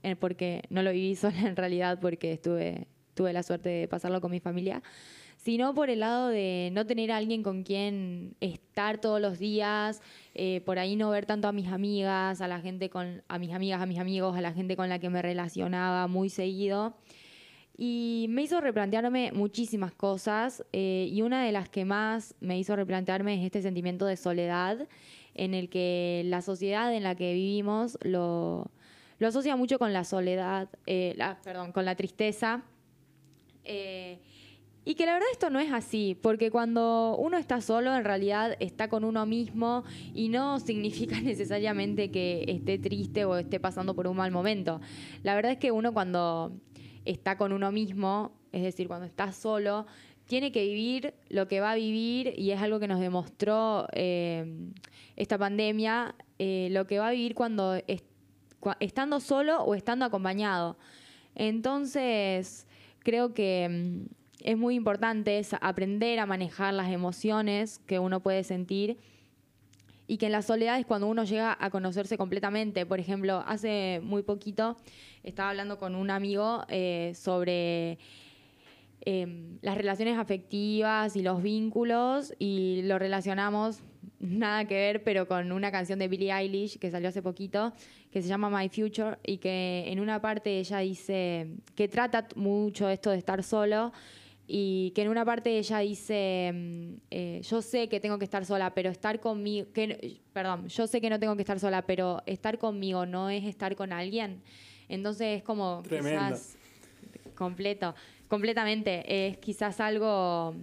eh, 0.04 0.16
porque 0.18 0.63
no 0.69 0.83
lo 0.83 0.92
viví 0.92 1.16
sola 1.16 1.42
en 1.42 1.56
realidad, 1.56 2.00
porque 2.01 2.33
estuve, 2.33 2.88
tuve 3.13 3.33
la 3.33 3.44
suerte 3.44 3.69
de 3.69 3.88
pasarlo 3.88 4.19
con 4.19 4.31
mi 4.31 4.39
familia, 4.39 4.83
sino 5.38 5.74
por 5.74 5.89
el 5.89 6.01
lado 6.01 6.28
de 6.28 6.69
no 6.74 6.86
tener 6.86 7.12
a 7.12 7.18
alguien 7.18 7.42
con 7.42 7.63
quien 7.63 8.36
estar 8.42 9.00
todos 9.00 9.19
los 9.19 9.39
días, 9.39 10.01
eh, 10.36 10.62
por 10.66 10.78
ahí 10.78 10.95
no 10.95 11.10
ver 11.10 11.25
tanto 11.25 11.48
a 11.48 11.51
mis 11.51 11.68
amigas, 11.69 12.42
a 12.42 12.48
la 12.48 12.60
gente 12.60 12.89
con, 12.89 13.24
a 13.28 13.39
mis 13.39 13.51
amigas, 13.51 13.81
a 13.81 13.86
mis 13.88 13.98
amigos, 13.98 14.38
a 14.38 14.42
la 14.42 14.54
gente 14.54 14.75
con 14.75 14.89
la 14.89 15.00
que 15.00 15.10
me 15.10 15.22
relacionaba 15.22 16.07
muy 16.07 16.30
seguido. 16.30 16.95
Y 17.77 18.27
me 18.29 18.44
hizo 18.44 18.62
replantearme 18.62 19.31
muchísimas 19.31 19.94
cosas 19.94 20.63
eh, 20.71 21.09
y 21.12 21.21
una 21.21 21.44
de 21.44 21.51
las 21.51 21.69
que 21.69 21.85
más 21.85 22.35
me 22.39 22.59
hizo 22.59 22.75
replantearme 22.75 23.39
es 23.39 23.45
este 23.45 23.62
sentimiento 23.62 24.06
de 24.06 24.18
soledad 24.18 24.88
en 25.33 25.53
el 25.53 25.69
que 25.69 26.23
la 26.25 26.41
sociedad 26.41 26.94
en 26.94 27.03
la 27.03 27.15
que 27.15 27.33
vivimos 27.33 27.97
lo, 28.01 28.69
lo 29.19 29.27
asocia 29.27 29.56
mucho 29.56 29.79
con 29.79 29.94
la 29.94 30.03
soledad, 30.03 30.69
eh, 30.85 31.15
perdón, 31.44 31.71
con 31.71 31.85
la 31.85 31.95
tristeza. 31.95 32.63
Eh, 33.63 34.19
y 34.83 34.95
que 34.95 35.06
la 35.06 35.13
verdad 35.13 35.27
esto 35.31 35.51
no 35.51 35.59
es 35.59 35.71
así, 35.71 36.18
porque 36.19 36.50
cuando 36.50 37.15
uno 37.18 37.38
está 37.38 37.62
solo, 37.62 37.95
en 37.95 38.03
realidad 38.03 38.57
está 38.59 38.89
con 38.89 39.03
uno 39.03 39.27
mismo 39.27 39.83
y 40.15 40.29
no 40.29 40.59
significa 40.59 41.21
necesariamente 41.21 42.09
que 42.09 42.45
esté 42.47 42.79
triste 42.79 43.23
o 43.25 43.35
esté 43.35 43.59
pasando 43.59 43.94
por 43.94 44.07
un 44.07 44.18
mal 44.18 44.31
momento. 44.31 44.81
La 45.21 45.35
verdad 45.35 45.51
es 45.51 45.59
que 45.59 45.71
uno 45.71 45.94
cuando 45.94 46.53
está 47.06 47.37
con 47.37 47.52
uno 47.52 47.71
mismo, 47.71 48.31
es 48.52 48.64
decir, 48.64 48.87
cuando 48.87 49.06
está 49.06 49.31
solo, 49.31 49.85
tiene 50.26 50.52
que 50.52 50.64
vivir 50.64 51.14
lo 51.30 51.47
que 51.47 51.59
va 51.59 51.71
a 51.71 51.76
vivir 51.76 52.33
y 52.37 52.52
es 52.52 52.61
algo 52.61 52.80
que 52.80 52.87
nos 52.87 52.99
demostró 52.99 53.87
eh, 53.92 54.45
esta 55.16 55.37
pandemia, 55.37 56.16
eh, 56.40 56.69
lo 56.71 56.87
que 56.87 56.99
va 56.99 57.09
a 57.09 57.11
vivir 57.11 57.35
cuando 57.35 57.78
estando 58.80 59.19
solo 59.19 59.61
o 59.64 59.76
estando 59.76 60.06
acompañado. 60.06 60.78
Entonces, 61.35 62.68
creo 62.99 63.33
que 63.33 63.68
mm, 63.69 64.14
es 64.44 64.57
muy 64.57 64.76
importante 64.76 65.42
aprender 65.61 66.19
a 66.19 66.26
manejar 66.26 66.73
las 66.73 66.92
emociones 66.92 67.80
que 67.85 67.99
uno 67.99 68.21
puede 68.21 68.44
sentir 68.44 68.97
y 70.11 70.18
que 70.18 70.25
en 70.25 70.33
la 70.33 70.41
soledad 70.41 70.77
es 70.77 70.85
cuando 70.85 71.07
uno 71.07 71.23
llega 71.23 71.57
a 71.57 71.69
conocerse 71.69 72.18
completamente. 72.18 72.85
Por 72.85 72.99
ejemplo, 72.99 73.45
hace 73.47 74.01
muy 74.03 74.23
poquito 74.23 74.75
estaba 75.23 75.51
hablando 75.51 75.77
con 75.77 75.95
un 75.95 76.09
amigo 76.09 76.65
eh, 76.68 77.13
sobre 77.15 77.97
em, 79.06 79.57
las 79.61 79.77
relaciones 79.77 80.18
afectivas 80.18 81.15
y 81.15 81.21
los 81.21 81.41
vínculos 81.41 82.33
y 82.39 82.81
lo 82.83 82.99
relacionamos, 82.99 83.83
nada 84.19 84.65
que 84.65 84.75
ver, 84.75 85.01
pero 85.01 85.30
con 85.30 85.49
una 85.53 85.71
canción 85.71 85.97
de 85.97 86.09
Billie 86.09 86.33
Eilish 86.33 86.77
que 86.77 86.91
salió 86.91 87.07
hace 87.07 87.21
poquito, 87.21 87.71
que 88.11 88.21
se 88.21 88.27
llama 88.27 88.49
My 88.49 88.68
Future 88.68 89.18
y 89.25 89.37
que 89.37 89.85
en 89.87 90.01
una 90.01 90.19
parte 90.19 90.59
ella 90.59 90.80
dice 90.80 91.51
que 91.73 91.87
trata 91.87 92.27
mucho 92.35 92.89
esto 92.89 93.11
de 93.11 93.18
estar 93.18 93.44
solo 93.44 93.94
y 94.54 94.92
que 94.92 95.04
en 95.04 95.08
una 95.08 95.24
parte 95.24 95.58
ella 95.58 95.80
dice, 95.80 96.52
mm, 96.54 96.94
eh, 97.10 97.42
yo 97.42 97.62
sé 97.62 97.88
que 97.88 98.02
tengo 98.02 98.20
que 98.20 98.26
estar 98.26 98.46
sola, 98.46 98.74
pero 98.74 98.90
estar 98.90 99.22
conmigo, 99.22 99.72
que, 99.72 100.20
perdón, 100.34 100.68
yo 100.68 100.88
sé 100.88 101.00
que 101.00 101.10
no 101.10 101.18
tengo 101.22 101.38
que 101.38 101.44
estar 101.44 101.58
sola, 101.58 101.84
pero 101.84 102.22
estar 102.26 102.58
conmigo 102.58 103.06
no 103.06 103.30
es 103.30 103.46
estar 103.46 103.78
con 103.78 103.94
alguien. 103.94 104.42
Entonces 104.90 105.38
es 105.38 105.44
como 105.44 105.84
quizás 105.84 106.58
completo, 107.34 107.96
completamente, 108.28 109.30
es 109.30 109.38
quizás 109.38 109.80
algo 109.80 110.54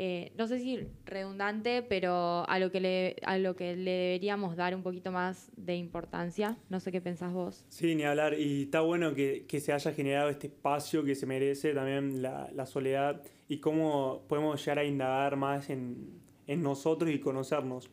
eh, 0.00 0.30
no 0.38 0.46
sé 0.46 0.60
si 0.60 0.86
redundante, 1.04 1.82
pero 1.82 2.48
a 2.48 2.58
lo, 2.60 2.70
que 2.70 2.80
le, 2.80 3.16
a 3.24 3.36
lo 3.36 3.56
que 3.56 3.74
le 3.74 3.90
deberíamos 3.90 4.54
dar 4.54 4.74
un 4.76 4.84
poquito 4.84 5.10
más 5.10 5.50
de 5.56 5.74
importancia. 5.74 6.56
No 6.70 6.78
sé 6.78 6.92
qué 6.92 7.00
pensás 7.00 7.32
vos. 7.32 7.64
Sí, 7.68 7.96
ni 7.96 8.04
hablar. 8.04 8.34
Y 8.38 8.62
está 8.62 8.80
bueno 8.80 9.12
que, 9.12 9.44
se 9.60 9.72
haya 9.72 9.92
generado 9.92 10.30
este 10.30 10.46
espacio 10.46 11.02
que 11.02 11.16
se 11.16 11.26
merece 11.26 11.74
también 11.74 12.22
la, 12.22 12.66
soledad 12.66 13.22
y 13.48 13.58
cómo 13.58 14.22
podemos 14.28 14.64
llegar 14.64 14.78
a 14.78 14.84
indagar 14.84 15.36
más 15.36 15.68
en, 15.68 16.20
nosotros 16.46 17.10
y 17.10 17.18
conocernos. 17.18 17.90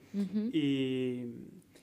y, 0.53 1.23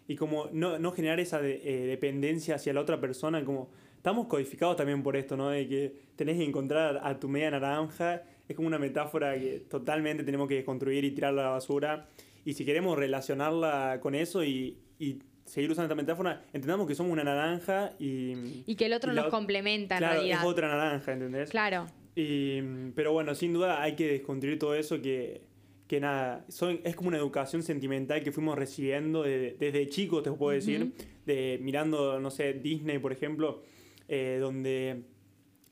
y 0.06 0.16
como 0.16 0.48
no, 0.52 0.78
no 0.78 0.92
generar 0.92 1.18
esa 1.18 1.40
eh, 1.42 1.86
dependencia 1.86 2.54
hacia 2.54 2.72
la 2.72 2.80
otra 2.80 3.00
persona, 3.00 3.44
como 3.44 3.70
estamos 3.96 4.26
codificados 4.26 4.76
también 4.76 5.02
por 5.02 5.16
esto, 5.16 5.36
¿no? 5.36 5.48
De 5.48 5.68
que 5.68 5.96
tenés 6.16 6.36
que 6.36 6.44
encontrar 6.44 7.00
a 7.02 7.18
tu 7.18 7.28
media 7.28 7.50
naranja, 7.50 8.22
es 8.52 8.56
como 8.56 8.68
una 8.68 8.78
metáfora 8.78 9.38
que 9.38 9.64
totalmente 9.68 10.24
tenemos 10.24 10.48
que 10.48 10.64
construir 10.64 11.04
y 11.04 11.10
tirarla 11.10 11.42
a 11.42 11.44
la 11.46 11.50
basura. 11.50 12.08
Y 12.44 12.54
si 12.54 12.64
queremos 12.64 12.98
relacionarla 12.98 13.98
con 14.00 14.14
eso 14.14 14.44
y, 14.44 14.78
y 14.98 15.18
seguir 15.44 15.70
usando 15.70 15.86
esta 15.86 15.94
metáfora, 15.94 16.44
entendamos 16.52 16.86
que 16.86 16.94
somos 16.94 17.12
una 17.12 17.24
naranja 17.24 17.92
y... 17.98 18.62
Y 18.66 18.74
que 18.76 18.86
el 18.86 18.92
otro 18.92 19.12
nos 19.12 19.26
complementa, 19.26 19.96
en 19.96 20.02
realidad. 20.02 20.40
es 20.40 20.44
otra 20.44 20.68
naranja, 20.68 21.12
¿entendés? 21.12 21.50
Claro. 21.50 21.86
Y, 22.14 22.60
pero 22.94 23.12
bueno, 23.12 23.34
sin 23.34 23.52
duda 23.52 23.82
hay 23.82 23.96
que 23.96 24.06
desconstruir 24.06 24.58
todo 24.58 24.74
eso 24.74 25.00
que, 25.00 25.42
que 25.86 26.00
nada, 26.00 26.44
son, 26.48 26.80
es 26.84 26.94
como 26.94 27.08
una 27.08 27.18
educación 27.18 27.62
sentimental 27.62 28.22
que 28.22 28.32
fuimos 28.32 28.58
recibiendo 28.58 29.22
desde 29.22 29.88
chicos, 29.88 30.22
te 30.22 30.30
puedo 30.32 30.52
decir, 30.52 30.92
de 31.24 31.58
mirando, 31.62 32.20
no 32.20 32.30
sé, 32.30 32.54
Disney, 32.54 32.98
por 32.98 33.12
ejemplo, 33.12 33.62
eh, 34.08 34.38
donde 34.40 35.04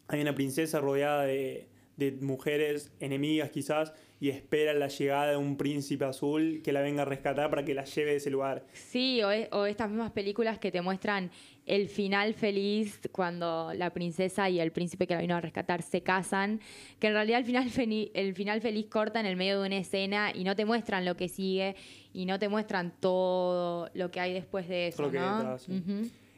hay 0.08 0.20
una 0.20 0.34
princesa 0.34 0.80
rodeada 0.80 1.24
de, 1.24 1.69
de 2.00 2.12
mujeres 2.12 2.90
enemigas 2.98 3.50
quizás 3.50 3.92
y 4.20 4.30
espera 4.30 4.74
la 4.74 4.88
llegada 4.88 5.30
de 5.30 5.36
un 5.36 5.56
príncipe 5.56 6.04
azul 6.04 6.60
que 6.62 6.72
la 6.72 6.80
venga 6.80 7.02
a 7.02 7.04
rescatar 7.04 7.48
para 7.48 7.64
que 7.64 7.74
la 7.74 7.84
lleve 7.84 8.10
de 8.10 8.16
ese 8.16 8.30
lugar. 8.30 8.64
Sí, 8.72 9.22
o, 9.22 9.28
o, 9.56 9.66
estas 9.66 9.88
mismas 9.88 10.10
películas 10.12 10.58
que 10.58 10.70
te 10.70 10.82
muestran 10.82 11.30
el 11.66 11.88
final 11.88 12.34
feliz 12.34 13.00
cuando 13.12 13.72
la 13.74 13.90
princesa 13.90 14.50
y 14.50 14.60
el 14.60 14.72
príncipe 14.72 15.06
que 15.06 15.14
la 15.14 15.20
vino 15.20 15.36
a 15.36 15.40
rescatar 15.40 15.82
se 15.82 16.02
casan, 16.02 16.60
que 16.98 17.06
en 17.06 17.12
realidad 17.14 17.38
el 17.38 17.46
final, 17.46 18.10
el 18.12 18.34
final 18.34 18.60
feliz 18.60 18.86
corta 18.86 19.20
en 19.20 19.26
el 19.26 19.36
medio 19.36 19.60
de 19.60 19.66
una 19.66 19.78
escena 19.78 20.32
y 20.34 20.44
no 20.44 20.56
te 20.56 20.64
muestran 20.64 21.04
lo 21.04 21.16
que 21.16 21.28
sigue 21.28 21.76
y 22.12 22.26
no 22.26 22.38
te 22.38 22.48
muestran 22.48 22.92
todo 23.00 23.88
lo 23.94 24.10
que 24.10 24.20
hay 24.20 24.34
después 24.34 24.68
de 24.68 24.88
eso. 24.88 25.10
¿no? 25.10 25.56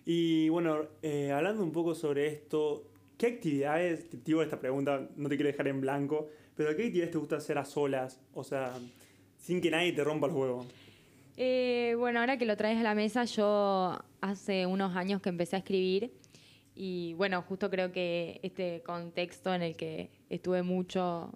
Y 0.04 0.48
bueno, 0.48 0.86
eh, 1.02 1.30
hablando 1.30 1.62
un 1.62 1.72
poco 1.72 1.94
sobre 1.94 2.26
esto, 2.26 2.91
¿qué 3.16 3.26
actividades, 3.26 4.08
te 4.10 4.16
digo 4.18 4.42
esta 4.42 4.58
pregunta, 4.58 5.08
no 5.16 5.28
te 5.28 5.36
quiero 5.36 5.50
dejar 5.50 5.68
en 5.68 5.80
blanco, 5.80 6.28
pero 6.56 6.76
¿qué 6.76 6.84
actividades 6.84 7.12
te 7.12 7.18
gusta 7.18 7.36
hacer 7.36 7.58
a 7.58 7.64
solas? 7.64 8.20
O 8.34 8.44
sea, 8.44 8.74
sin 9.38 9.60
que 9.60 9.70
nadie 9.70 9.92
te 9.92 10.04
rompa 10.04 10.26
el 10.26 10.32
juego. 10.32 10.66
Eh, 11.36 11.94
bueno, 11.98 12.20
ahora 12.20 12.36
que 12.36 12.44
lo 12.44 12.56
traes 12.56 12.78
a 12.78 12.82
la 12.82 12.94
mesa, 12.94 13.24
yo 13.24 13.98
hace 14.20 14.66
unos 14.66 14.94
años 14.96 15.22
que 15.22 15.30
empecé 15.30 15.56
a 15.56 15.60
escribir 15.60 16.12
y 16.74 17.14
bueno, 17.14 17.42
justo 17.42 17.68
creo 17.70 17.92
que 17.92 18.40
este 18.42 18.82
contexto 18.82 19.54
en 19.54 19.62
el 19.62 19.76
que 19.76 20.10
estuve 20.30 20.62
mucho, 20.62 21.30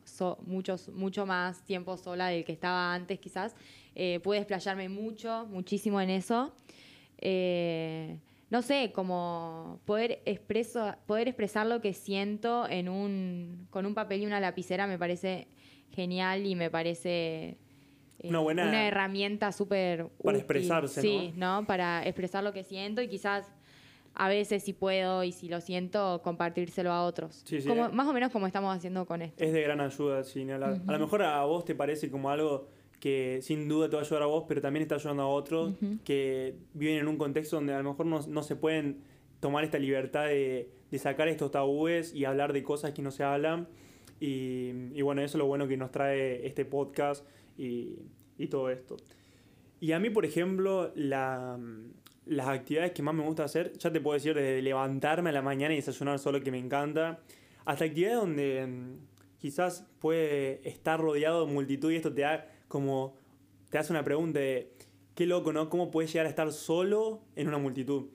mucho 0.47 1.27
más 1.27 1.63
tiempo 1.65 1.97
sola 1.97 2.29
del 2.29 2.45
que 2.45 2.53
estaba 2.53 2.95
antes 2.95 3.19
quizás, 3.19 3.55
eh, 3.95 4.21
pude 4.23 4.39
explayarme 4.39 4.89
mucho, 4.89 5.47
muchísimo 5.51 6.01
en 6.01 6.11
eso. 6.11 6.55
Eh, 7.19 8.19
no 8.51 8.63
sé, 8.63 8.93
como 8.95 9.81
poder, 9.85 10.23
expreso, 10.25 10.95
poder 11.07 11.29
expresar 11.29 11.67
lo 11.67 11.81
que 11.81 11.93
siento 11.93 12.69
en 12.69 12.89
un, 12.89 13.67
con 13.71 13.87
un 13.87 13.95
papel 13.95 14.23
y 14.23 14.27
una 14.27 14.41
lapicera 14.41 14.87
me 14.87 14.99
parece 14.99 15.49
genial 15.91 16.47
y 16.47 16.55
me 16.55 16.71
parece 16.71 17.57
eh, 18.21 18.29
una, 18.29 18.39
buena, 18.41 18.87
herramienta 18.87 19.51
súper 19.53 20.09
Para 20.23 20.39
expresarse, 20.39 21.01
sí, 21.01 21.33
¿no? 21.37 21.65
Para 21.67 22.07
expresar 22.07 22.45
lo 22.45 22.53
que 22.53 22.63
siento 22.63 23.03
y 23.03 23.09
quizás 23.09 23.53
a 24.15 24.29
veces 24.29 24.63
si 24.63 24.73
puedo 24.73 25.25
y 25.25 25.33
si 25.33 25.49
lo 25.49 25.61
siento, 25.61 26.23
compartírselo 26.23 26.91
a 26.91 27.05
otros. 27.05 27.45
como, 27.67 27.91
Más 27.91 28.07
o 28.07 28.13
menos 28.13 28.33
como 28.33 28.47
estamos 28.47 28.75
haciendo 28.75 29.07
con 29.07 29.21
esto. 29.23 29.45
Es 29.45 29.53
de 29.53 29.61
gran 29.61 29.81
ayuda, 29.81 30.25
sí. 30.25 30.49
A, 30.51 30.59
lo 30.59 30.99
mejor 30.99 31.23
a 31.23 31.45
vos 31.45 31.65
te 31.65 31.75
parece 31.75 32.11
como 32.11 32.31
algo 32.31 32.69
que 33.07 33.39
sin 33.41 33.69
duda 33.69 33.89
te 33.89 33.95
va 33.95 34.03
a 34.03 34.05
ayudar 34.05 34.25
a 34.25 34.27
vos, 34.27 34.47
pero 34.49 34.61
también 34.61 34.83
está 34.83 34.97
ayudando 34.97 35.23
a 35.23 35.29
otros 35.29 35.75
que 36.03 36.57
viven 36.75 36.97
en 36.97 37.07
un 37.07 37.17
contexto 37.17 37.55
donde 37.55 37.73
a 37.73 37.81
lo 37.81 37.91
mejor 37.91 38.05
no, 38.05 38.43
se 38.43 38.57
pueden 38.57 39.05
tomar 39.39 39.63
esta 39.63 39.79
libertad 39.79 40.25
de, 40.25 40.73
sacar 40.99 41.29
estos 41.29 41.53
tabúes 41.53 42.13
y 42.13 42.25
hablar 42.25 42.53
de 42.53 42.65
cosas 42.65 42.91
que 42.91 43.03
no 43.03 43.13
se 43.13 43.23
hablan. 43.23 43.69
Y, 44.19 45.01
bueno, 45.03 45.23
eso 45.23 45.37
es 45.37 45.39
lo 45.39 45.47
bueno 45.47 45.69
que 45.69 45.77
nos 45.77 45.93
trae 45.93 46.45
este 46.49 46.65
podcast 46.65 47.25
y, 47.57 47.95
todo 48.51 48.71
esto. 48.71 48.97
Y 49.79 49.93
a 49.93 50.01
mí, 50.01 50.11
por 50.11 50.25
ejemplo, 50.25 50.93
las 50.97 52.49
actividades 52.49 52.91
que 52.91 53.05
más 53.05 53.15
me 53.15 53.23
gusta 53.23 53.45
hacer, 53.45 53.73
ya 53.79 53.93
te 53.93 54.01
puedo 54.01 54.15
decir, 54.15 54.35
desde 54.35 54.61
levantarme 54.63 55.31
a 55.31 55.33
la 55.33 55.43
mañana 55.43 55.75
y 55.75 55.77
desayunar 55.77 56.19
solo, 56.19 56.41
que 56.41 56.51
me 56.51 56.59
encanta, 56.59 57.21
hasta 57.67 57.85
actividades 57.85 58.19
donde 58.19 58.67
mm, 58.67 58.95
quizás 59.39 59.87
puede 60.01 60.69
estar 60.69 61.01
rodeado 61.01 61.47
de 61.47 61.53
multitud 61.53 61.93
y 61.93 61.95
esto 61.95 62.13
te 62.13 62.23
da 62.23 62.49
como 62.69 63.17
te 63.71 63.79
hace 63.79 63.93
una 63.93 64.05
pregunta 64.05 64.39
de 64.39 64.73
qué 65.17 65.27
loco, 65.27 65.53
¿no? 65.53 65.69
¿Cómo 65.71 65.91
puedes 65.91 66.13
llegar 66.13 66.27
a 66.27 66.29
estar 66.29 66.53
solo 66.53 67.23
en 67.35 67.49
una 67.49 67.59
multitud? 67.59 68.07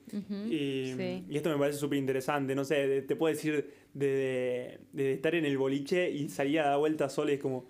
y, 0.48 0.92
esto 1.34 1.50
me 1.50 1.58
parece 1.58 1.78
súper 1.78 1.98
interesante, 1.98 2.54
no 2.54 2.64
sé, 2.64 3.02
te 3.02 3.16
puedo 3.16 3.34
decir 3.34 3.70
de, 3.92 4.80
estar 4.94 5.34
en 5.34 5.44
el 5.44 5.58
boliche 5.58 6.10
y 6.10 6.28
salir 6.28 6.60
a 6.60 6.68
dar 6.68 6.78
vueltas 6.78 7.12
solo 7.12 7.32
es 7.32 7.40
como... 7.40 7.66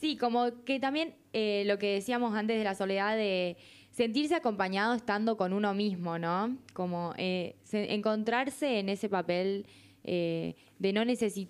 Sí, 0.00 0.16
como 0.16 0.64
que 0.64 0.78
también 0.78 1.16
eh, 1.32 1.64
lo 1.66 1.78
que 1.78 1.94
decíamos 1.94 2.34
antes 2.34 2.56
de 2.56 2.62
la 2.62 2.76
soledad 2.76 3.16
de 3.16 3.56
sentirse 3.90 4.36
acompañado 4.36 4.94
estando 4.94 5.36
con 5.36 5.52
uno 5.52 5.74
mismo, 5.74 6.20
¿no? 6.20 6.56
Como 6.72 7.14
eh, 7.18 7.56
encontrarse 7.72 8.78
en 8.78 8.90
ese 8.90 9.08
papel 9.08 9.66
eh, 10.04 10.54
de 10.78 10.92
no, 10.92 11.02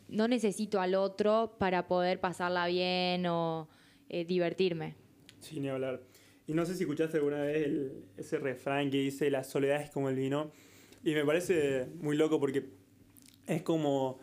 no 0.08 0.28
necesito 0.28 0.80
al 0.80 0.94
otro 0.94 1.56
para 1.58 1.86
poder 1.86 2.20
pasarla 2.20 2.66
bien 2.68 3.26
o 3.26 3.68
eh, 4.08 4.24
divertirme. 4.24 4.94
Sí, 5.40 5.60
ni 5.60 5.68
hablar. 5.68 6.00
Y 6.46 6.54
no 6.54 6.64
sé 6.64 6.74
si 6.74 6.84
escuchaste 6.84 7.18
alguna 7.18 7.42
vez 7.42 7.92
ese 8.16 8.38
refrán 8.38 8.90
que 8.90 8.98
dice 8.98 9.30
la 9.30 9.44
soledad 9.44 9.82
es 9.82 9.90
como 9.90 10.08
el 10.08 10.16
vino. 10.16 10.50
Y 11.04 11.12
me 11.12 11.24
parece 11.24 11.86
muy 12.00 12.16
loco 12.16 12.40
porque 12.40 12.70
es 13.46 13.62
como 13.62 14.18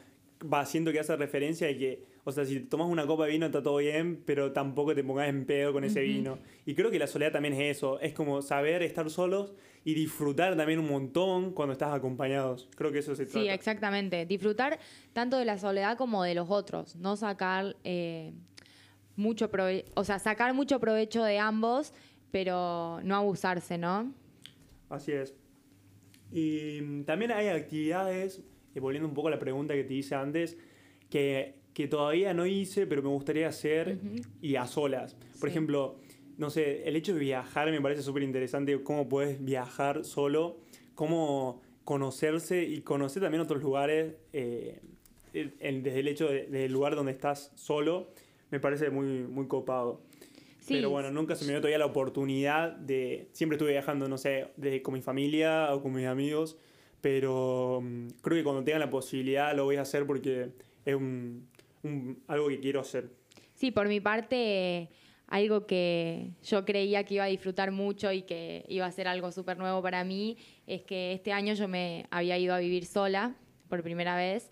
va 0.52 0.62
haciendo 0.62 0.92
que 0.92 1.00
hace 1.00 1.16
referencia 1.16 1.68
de 1.68 1.78
que, 1.78 2.04
o 2.24 2.32
sea, 2.32 2.46
si 2.46 2.60
tomas 2.62 2.88
una 2.88 3.06
copa 3.06 3.26
de 3.26 3.32
vino 3.32 3.46
está 3.46 3.62
todo 3.62 3.78
bien, 3.78 4.24
pero 4.26 4.52
tampoco 4.52 4.96
te 4.96 5.04
pongas 5.04 5.30
en 5.30 5.46
pedo 5.46 5.72
con 5.72 5.84
ese 5.84 6.02
vino. 6.02 6.40
Y 6.66 6.74
creo 6.76 6.92
que 6.92 7.00
la 7.00 7.08
soledad 7.08 7.32
también 7.32 7.54
es 7.54 7.78
eso, 7.78 8.00
es 8.00 8.14
como 8.14 8.42
saber 8.42 8.82
estar 8.82 9.10
solos 9.10 9.54
y 9.84 9.94
disfrutar 9.94 10.58
también 10.58 10.80
un 10.80 10.88
montón 10.88 11.52
cuando 11.52 11.74
estás 11.74 11.94
acompañados. 11.94 12.68
Creo 12.76 12.92
que 12.92 13.00
eso 13.00 13.16
se 13.16 13.26
trata. 13.26 13.40
Sí, 13.40 13.48
exactamente. 13.50 14.26
Disfrutar 14.26 14.80
tanto 15.14 15.38
de 15.38 15.46
la 15.46 15.58
soledad 15.60 15.98
como 15.98 16.24
de 16.24 16.34
los 16.34 16.50
otros, 16.50 16.96
no 16.96 17.16
sacar 17.16 17.76
eh, 17.84 18.34
mucho 19.16 19.50
o 19.94 20.04
sea, 20.04 20.20
sacar 20.20 20.54
mucho 20.54 20.80
provecho 20.80 21.24
de 21.24 21.40
ambos, 21.40 21.94
pero 22.32 23.00
no 23.04 23.16
abusarse, 23.16 23.78
¿no? 23.78 24.14
Así 24.90 25.12
es. 25.12 25.34
Y 26.32 26.82
mm, 26.82 27.04
también 27.04 27.32
hay 27.32 27.48
actividades, 27.48 28.42
y 28.74 28.80
volviendo 28.80 29.08
un 29.08 29.16
poco 29.16 29.30
a 29.30 29.32
la 29.32 29.40
pregunta 29.40 29.74
que 29.74 29.84
te 29.84 29.94
hice 29.94 30.16
antes, 30.16 30.58
que, 31.10 31.64
todavía 31.90 32.34
no 32.34 32.46
hice, 32.46 32.88
pero 32.88 33.02
me 33.02 33.10
gustaría 33.10 33.50
hacer 33.50 34.00
y 34.42 34.56
a 34.56 34.66
solas. 34.66 35.18
Por 35.40 35.50
ejemplo, 35.50 35.98
no 36.38 36.50
sé, 36.50 36.88
el 36.88 36.96
hecho 36.96 37.14
de 37.14 37.20
viajar 37.20 37.70
me 37.70 37.82
parece 37.82 38.02
súper 38.02 38.24
interesante, 38.24 38.82
cómo 38.82 39.10
puedes 39.10 39.44
viajar 39.44 40.06
solo, 40.06 40.58
cómo 40.94 41.62
conocerse 41.84 42.64
y 42.64 42.82
conocer 42.82 43.22
también 43.22 43.42
otros 43.42 43.62
lugares 43.62 44.16
eh, 44.32 44.80
desde 45.34 46.00
el 46.00 46.08
hecho 46.08 46.28
del 46.30 46.72
lugar 46.72 46.96
donde 46.96 47.12
estás 47.12 47.52
solo 47.56 48.08
me 48.52 48.60
parece 48.60 48.90
muy, 48.90 49.24
muy 49.24 49.48
copado. 49.48 50.02
Pero 50.68 50.90
bueno, 50.90 51.12
nunca 51.12 51.36
se 51.36 51.46
me 51.46 51.52
dio 51.52 51.60
todavía 51.60 51.78
la 51.78 51.86
oportunidad 51.86 52.72
de... 52.72 53.28
Siempre 53.34 53.56
estuve 53.56 53.72
viajando, 53.72 54.08
no 54.08 54.18
sé, 54.18 54.48
de, 54.58 54.82
con 54.82 54.96
mi 54.96 55.02
familia 55.02 55.74
o 55.74 55.82
con 55.82 55.94
mis 55.94 56.08
amigos, 56.08 56.58
pero 57.02 57.82
mm, 57.84 58.08
creo 58.22 58.38
que 58.38 58.44
cuando 58.44 58.64
tenga 58.64 58.80
la 58.80 58.90
posibilidad 58.90 59.56
lo 59.56 59.66
voy 59.66 59.76
a 59.76 59.82
hacer 59.82 60.08
porque 60.08 60.50
es 60.86 60.96
un, 60.96 61.48
algo 62.28 62.48
que 62.48 62.60
quiero 62.60 62.80
hacer. 62.80 63.10
Sí, 63.54 63.70
por 63.70 63.88
mi 63.88 64.00
parte, 64.00 64.90
algo 65.28 65.68
que 65.68 66.32
yo 66.44 66.66
creía 66.66 67.04
que 67.04 67.16
iba 67.16 67.26
a 67.26 67.28
disfrutar 67.28 67.72
mucho 67.72 68.12
y 68.12 68.24
que 68.24 68.66
iba 68.68 68.88
a 68.88 68.92
ser 68.92 69.08
algo 69.08 69.32
súper 69.32 69.58
nuevo 69.58 69.84
para 69.84 70.04
mí, 70.04 70.38
es 70.66 70.82
que 70.82 71.14
este 71.14 71.32
año 71.32 71.54
yo 71.54 71.68
me 71.68 72.08
había 72.10 72.40
ido 72.40 72.56
a 72.56 72.60
vivir 72.60 72.86
sola 72.86 73.36
por 73.70 73.84
primera 73.84 74.16
vez 74.16 74.50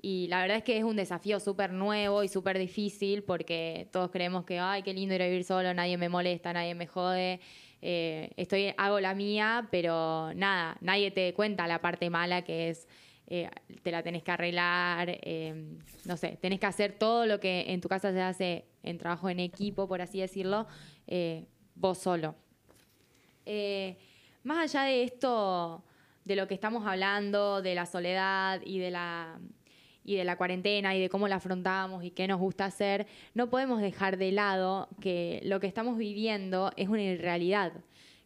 y 0.00 0.26
la 0.28 0.42
verdad 0.42 0.58
es 0.58 0.64
que 0.64 0.76
es 0.76 0.84
un 0.84 0.96
desafío 0.96 1.40
súper 1.40 1.72
nuevo 1.72 2.22
y 2.22 2.28
súper 2.28 2.58
difícil 2.58 3.22
porque 3.22 3.88
todos 3.92 4.10
creemos 4.10 4.44
que, 4.44 4.58
ay, 4.58 4.82
qué 4.82 4.92
lindo 4.92 5.14
ir 5.14 5.22
a 5.22 5.26
vivir 5.26 5.44
solo, 5.44 5.72
nadie 5.72 5.96
me 5.96 6.08
molesta, 6.08 6.52
nadie 6.52 6.74
me 6.74 6.86
jode. 6.86 7.40
Eh, 7.82 8.30
estoy, 8.36 8.74
hago 8.76 9.00
la 9.00 9.14
mía, 9.14 9.68
pero 9.70 10.32
nada, 10.34 10.76
nadie 10.80 11.10
te 11.10 11.32
cuenta 11.34 11.66
la 11.66 11.80
parte 11.80 12.10
mala 12.10 12.42
que 12.42 12.70
es, 12.70 12.88
eh, 13.26 13.48
te 13.82 13.90
la 13.90 14.02
tenés 14.02 14.22
que 14.22 14.30
arreglar, 14.30 15.18
eh, 15.22 15.76
no 16.04 16.16
sé, 16.16 16.38
tenés 16.40 16.60
que 16.60 16.66
hacer 16.66 16.92
todo 16.98 17.26
lo 17.26 17.40
que 17.40 17.64
en 17.68 17.80
tu 17.80 17.88
casa 17.88 18.12
se 18.12 18.20
hace 18.20 18.66
en 18.82 18.98
trabajo 18.98 19.28
en 19.30 19.40
equipo, 19.40 19.88
por 19.88 20.02
así 20.02 20.20
decirlo, 20.20 20.66
vos 21.74 21.98
solo. 21.98 22.34
más 24.44 24.74
allá 24.74 24.84
de 24.84 25.04
esto, 25.04 25.84
de 26.24 26.36
lo 26.36 26.46
que 26.46 26.54
estamos 26.54 26.86
hablando, 26.86 27.62
de 27.62 27.74
la 27.74 27.86
soledad 27.86 28.60
y 28.64 28.78
de 28.78 28.90
la 28.90 29.38
y 30.06 30.14
de 30.14 30.24
la 30.24 30.36
cuarentena 30.36 30.94
y 30.94 31.00
de 31.00 31.08
cómo 31.08 31.26
la 31.26 31.36
afrontamos 31.36 32.04
y 32.04 32.12
qué 32.12 32.28
nos 32.28 32.38
gusta 32.38 32.64
hacer, 32.64 33.08
no 33.34 33.50
podemos 33.50 33.80
dejar 33.80 34.16
de 34.16 34.30
lado 34.30 34.88
que 35.00 35.40
lo 35.44 35.58
que 35.58 35.66
estamos 35.66 35.98
viviendo 35.98 36.72
es 36.76 36.88
una 36.88 37.02
irrealidad, 37.02 37.72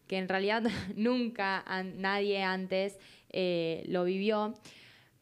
que 0.07 0.19
en 0.19 0.29
realidad 0.29 0.63
nunca 0.95 1.65
nadie 1.97 2.43
antes 2.43 2.99
eh, 3.31 3.83
lo 3.89 4.05
vivió, 4.05 4.55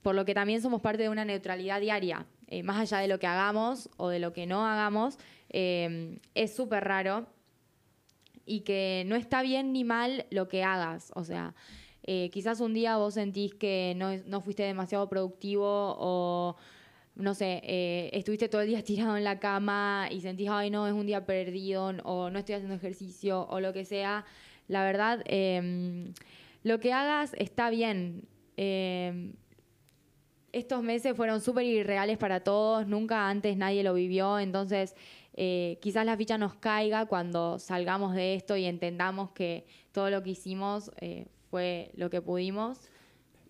por 0.02 0.16
lo 0.16 0.24
que 0.24 0.34
también 0.34 0.60
somos 0.60 0.82
parte 0.82 1.04
de 1.04 1.08
una 1.08 1.24
neutralidad 1.24 1.80
diaria. 1.80 2.26
Eh, 2.48 2.62
más 2.62 2.80
allá 2.80 2.98
de 2.98 3.08
lo 3.08 3.18
que 3.18 3.26
hagamos 3.26 3.90
o 3.96 4.08
de 4.08 4.18
lo 4.18 4.32
que 4.32 4.46
no 4.46 4.66
hagamos, 4.66 5.18
es 5.50 6.54
súper 6.54 6.84
raro 6.84 7.26
y 8.44 8.60
que 8.60 9.04
no 9.06 9.16
está 9.16 9.42
bien 9.42 9.72
ni 9.72 9.84
mal 9.84 10.26
lo 10.30 10.48
que 10.48 10.64
hagas. 10.64 11.12
O 11.14 11.24
sea, 11.24 11.54
quizás 12.32 12.60
un 12.60 12.72
día 12.72 12.96
vos 12.96 13.14
sentís 13.14 13.54
que 13.54 13.92
no, 13.96 14.16
no 14.26 14.40
fuiste 14.40 14.62
demasiado 14.62 15.08
productivo 15.08 15.96
o 15.98 16.56
no 17.18 17.34
sé, 17.34 17.60
eh, 17.64 18.10
estuviste 18.12 18.48
todo 18.48 18.62
el 18.62 18.68
día 18.68 18.82
tirado 18.84 19.16
en 19.16 19.24
la 19.24 19.38
cama 19.38 20.08
y 20.10 20.20
sentís, 20.20 20.48
ay, 20.50 20.70
no, 20.70 20.86
es 20.86 20.94
un 20.94 21.06
día 21.06 21.26
perdido, 21.26 21.86
o 22.04 22.30
no 22.30 22.38
estoy 22.38 22.54
haciendo 22.54 22.76
ejercicio, 22.76 23.46
o 23.50 23.60
lo 23.60 23.72
que 23.72 23.84
sea, 23.84 24.24
la 24.68 24.84
verdad, 24.84 25.22
em, 25.26 26.14
lo 26.62 26.78
que 26.80 26.92
hagas 26.92 27.34
está 27.38 27.70
bien. 27.70 28.22
Em, 28.56 29.34
estos 30.52 30.82
meses 30.82 31.16
fueron 31.16 31.40
súper 31.40 31.64
irreales 31.64 32.18
para 32.18 32.40
todos, 32.40 32.86
nunca 32.86 33.28
antes 33.28 33.56
nadie 33.56 33.82
lo 33.82 33.94
vivió, 33.94 34.38
entonces 34.38 34.94
eh, 35.34 35.78
quizás 35.82 36.06
la 36.06 36.16
ficha 36.16 36.38
nos 36.38 36.54
caiga 36.54 37.06
cuando 37.06 37.58
salgamos 37.58 38.14
de 38.14 38.34
esto 38.34 38.56
y 38.56 38.64
entendamos 38.64 39.30
que 39.32 39.66
todo 39.92 40.10
lo 40.10 40.22
que 40.22 40.30
hicimos 40.30 40.90
eh, 41.00 41.26
fue 41.50 41.90
lo 41.94 42.10
que 42.10 42.20
pudimos. 42.20 42.90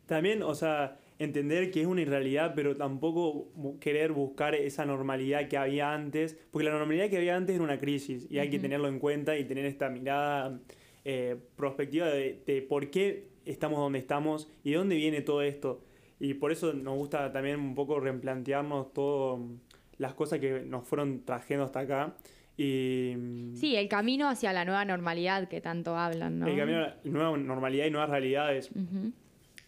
También, 0.07 0.43
o 0.43 0.55
sea, 0.55 0.99
entender 1.19 1.71
que 1.71 1.83
es 1.83 1.87
una 1.87 2.01
irrealidad, 2.01 2.55
pero 2.55 2.77
tampoco 2.77 3.49
querer 3.81 4.13
buscar 4.13 4.55
esa 4.55 4.87
normalidad 4.87 5.49
que 5.49 5.57
había 5.57 5.93
antes, 5.93 6.37
porque 6.51 6.65
la 6.65 6.73
normalidad 6.73 7.11
que 7.11 7.17
había 7.17 7.37
antes 7.37 7.57
era 7.57 7.65
una 7.65 7.81
crisis 7.81 8.27
y 8.31 8.39
hay 8.39 8.51
que 8.51 8.59
tenerlo 8.59 8.89
en 8.89 8.99
cuenta 8.99 9.37
y 9.37 9.45
tener 9.45 9.65
esta 9.65 9.89
mirada 9.91 10.61
eh, 11.05 11.37
prospectiva 11.57 12.07
de, 12.07 12.67
por 12.69 12.91
qué 12.91 13.29
estamos 13.45 13.79
donde 13.79 13.99
estamos 13.99 14.49
y 14.63 14.73
de 14.73 14.77
dónde 14.77 14.97
viene 14.97 15.21
todo 15.21 15.43
esto. 15.43 15.83
Y 16.21 16.35
por 16.35 16.53
eso 16.53 16.73
nos 16.73 16.97
gusta 16.97 17.33
también 17.33 17.61
un 17.61 17.75
poco 17.75 18.01
replantearnos 18.01 18.93
todas 18.93 19.41
las 19.99 20.15
cosas 20.15 20.39
que 20.39 20.61
nos 20.61 20.87
fueron 20.87 21.25
trayendo 21.25 21.65
hasta 21.65 21.81
acá. 21.81 22.15
Y, 22.59 23.15
sí, 23.55 23.77
el 23.77 23.89
camino 23.89 24.29
hacia 24.29 24.53
la 24.53 24.67
nueva 24.67 24.85
normalidad 24.85 25.49
que 25.49 25.61
tanto 25.61 25.97
hablan, 25.97 26.41
¿no? 26.41 26.47
El 26.49 26.57
camino 26.59 26.79
a 26.79 26.81
la 26.81 26.97
nueva 27.05 27.39
normalidad 27.39 27.87
y 27.87 27.91
nuevas 27.91 28.11
realidades 28.11 28.71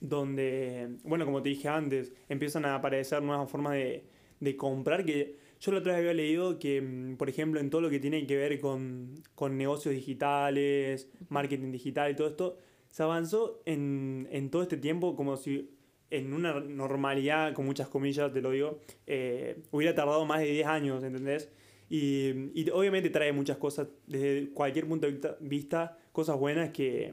donde, 0.01 0.97
bueno, 1.05 1.25
como 1.25 1.43
te 1.43 1.51
dije 1.51 1.69
antes, 1.69 2.13
empiezan 2.29 2.65
a 2.65 2.75
aparecer 2.75 3.23
nuevas 3.23 3.51
formas 3.51 3.75
de, 3.75 4.03
de 4.41 4.57
comprar, 4.57 5.05
que 5.05 5.37
yo 5.61 5.73
la 5.73 5.79
otra 5.79 5.93
vez 5.93 6.01
había 6.01 6.15
leído 6.15 6.59
que, 6.59 6.81
mm, 6.81 7.17
por 7.17 7.29
ejemplo, 7.29 7.61
en 7.61 7.71
todo 7.71 7.83
lo 7.83 7.91
que 7.91 8.01
tiene 8.01 8.27
que 8.27 8.37
ver 8.37 8.59
con, 8.61 9.23
con 9.35 9.59
negocios 9.59 9.95
digitales, 9.95 11.09
marketing 11.29 11.71
digital 11.71 12.11
y 12.11 12.17
todo 12.17 12.29
esto, 12.29 12.57
se 12.89 13.03
avanzó 13.03 13.63
en, 13.67 14.27
en, 14.33 14.51
todo 14.51 14.63
este 14.63 14.79
tiempo 14.79 15.15
como 15.15 15.37
si 15.37 15.71
en 16.11 16.33
una 16.33 16.59
normalidad, 16.59 17.53
con 17.53 17.67
muchas 17.67 17.89
comillas 17.89 18.33
te 18.33 18.41
lo 18.41 18.51
digo, 18.51 18.81
eh, 19.07 19.59
hubiera 19.71 19.95
tardado 19.95 20.25
más 20.25 20.41
de 20.41 20.47
10 20.47 20.67
años, 20.67 21.05
¿entendés? 21.05 21.53
Y, 21.91 22.53
y, 22.55 22.71
obviamente 22.71 23.11
trae 23.11 23.33
muchas 23.33 23.59
cosas, 23.59 23.89
desde 24.07 24.51
cualquier 24.53 24.87
punto 24.87 25.11
de 25.11 25.37
vista, 25.41 25.99
cosas 26.13 26.39
buenas 26.39 26.71
que, 26.71 27.13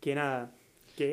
que 0.00 0.14
nada, 0.14 0.52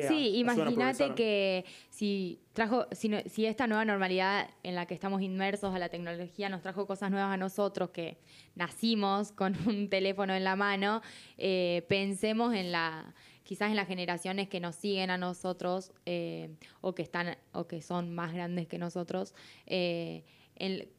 sí, 0.08 0.38
imagínate 0.38 1.14
que 1.14 1.64
si 1.90 2.40
trajo, 2.52 2.86
si, 2.92 3.10
si, 3.26 3.46
esta 3.46 3.66
nueva 3.66 3.84
normalidad 3.84 4.48
en 4.62 4.74
la 4.74 4.86
que 4.86 4.94
estamos 4.94 5.22
inmersos 5.22 5.74
a 5.74 5.78
la 5.78 5.88
tecnología 5.88 6.48
nos 6.48 6.62
trajo 6.62 6.86
cosas 6.86 7.10
nuevas 7.10 7.32
a 7.32 7.36
nosotros 7.36 7.90
que 7.90 8.18
nacimos 8.54 9.32
con 9.32 9.54
un 9.66 9.88
teléfono 9.88 10.34
en 10.34 10.44
la 10.44 10.56
mano, 10.56 11.02
eh, 11.36 11.84
pensemos 11.88 12.54
en 12.54 12.72
la 12.72 13.14
quizás 13.44 13.70
en 13.70 13.76
las 13.76 13.88
generaciones 13.88 14.48
que 14.48 14.60
nos 14.60 14.76
siguen 14.76 15.10
a 15.10 15.16
nosotros 15.16 15.92
eh, 16.04 16.50
o 16.82 16.94
que 16.94 17.02
están 17.02 17.38
o 17.52 17.66
que 17.66 17.80
son 17.80 18.14
más 18.14 18.34
grandes 18.34 18.66
que 18.66 18.76
nosotros. 18.76 19.34
Eh, 19.66 20.22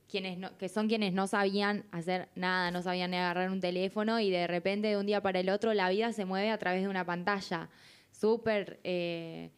quienes 0.07 0.51
que 0.57 0.69
son 0.69 0.87
quienes 0.87 1.13
no 1.13 1.27
sabían 1.27 1.85
hacer 1.91 2.29
nada, 2.35 2.71
no 2.71 2.81
sabían 2.81 3.11
ni 3.11 3.17
agarrar 3.17 3.49
un 3.49 3.59
teléfono 3.59 4.19
y 4.19 4.29
de 4.29 4.47
repente 4.47 4.87
de 4.87 4.97
un 4.97 5.05
día 5.05 5.21
para 5.21 5.39
el 5.39 5.49
otro 5.49 5.73
la 5.73 5.89
vida 5.89 6.11
se 6.13 6.25
mueve 6.25 6.49
a 6.49 6.57
través 6.57 6.81
de 6.81 6.87
una 6.87 7.05
pantalla 7.05 7.69
súper 8.11 8.79
eh, 8.83 9.51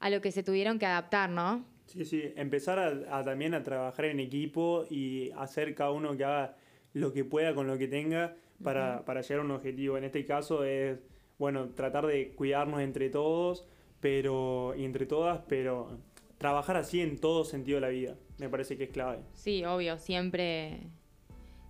a 0.00 0.10
lo 0.10 0.20
que 0.20 0.30
se 0.30 0.42
tuvieron 0.42 0.78
que 0.78 0.86
adaptar, 0.86 1.30
¿no? 1.30 1.64
Sí, 1.86 2.04
sí, 2.04 2.32
empezar 2.36 2.78
a, 2.78 3.24
también 3.24 3.54
a 3.54 3.62
trabajar 3.62 4.04
en 4.06 4.20
equipo 4.20 4.84
y 4.90 5.30
hacer 5.32 5.74
cada 5.74 5.90
uno 5.92 6.16
que 6.16 6.24
haga 6.24 6.56
lo 6.92 7.12
que 7.12 7.24
pueda 7.24 7.54
con 7.54 7.66
lo 7.66 7.78
que 7.78 7.88
tenga 7.88 8.36
para, 8.62 9.04
para 9.06 9.22
llegar 9.22 9.40
a 9.40 9.44
un 9.44 9.52
objetivo. 9.52 9.96
En 9.96 10.04
este 10.04 10.26
caso 10.26 10.64
es, 10.64 10.98
bueno, 11.38 11.70
tratar 11.70 12.06
de 12.06 12.32
cuidarnos 12.32 12.80
entre 12.80 13.08
todos 13.08 13.64
pero 14.00 14.74
y 14.76 14.84
entre 14.84 15.06
todas, 15.06 15.40
pero 15.48 15.98
trabajar 16.38 16.76
así 16.76 17.00
en 17.00 17.18
todo 17.18 17.44
sentido 17.44 17.76
de 17.76 17.80
la 17.80 17.88
vida. 17.88 18.16
Me 18.38 18.48
parece 18.48 18.76
que 18.76 18.84
es 18.84 18.90
clave. 18.90 19.18
Sí, 19.34 19.64
obvio, 19.64 19.98
siempre, 19.98 20.80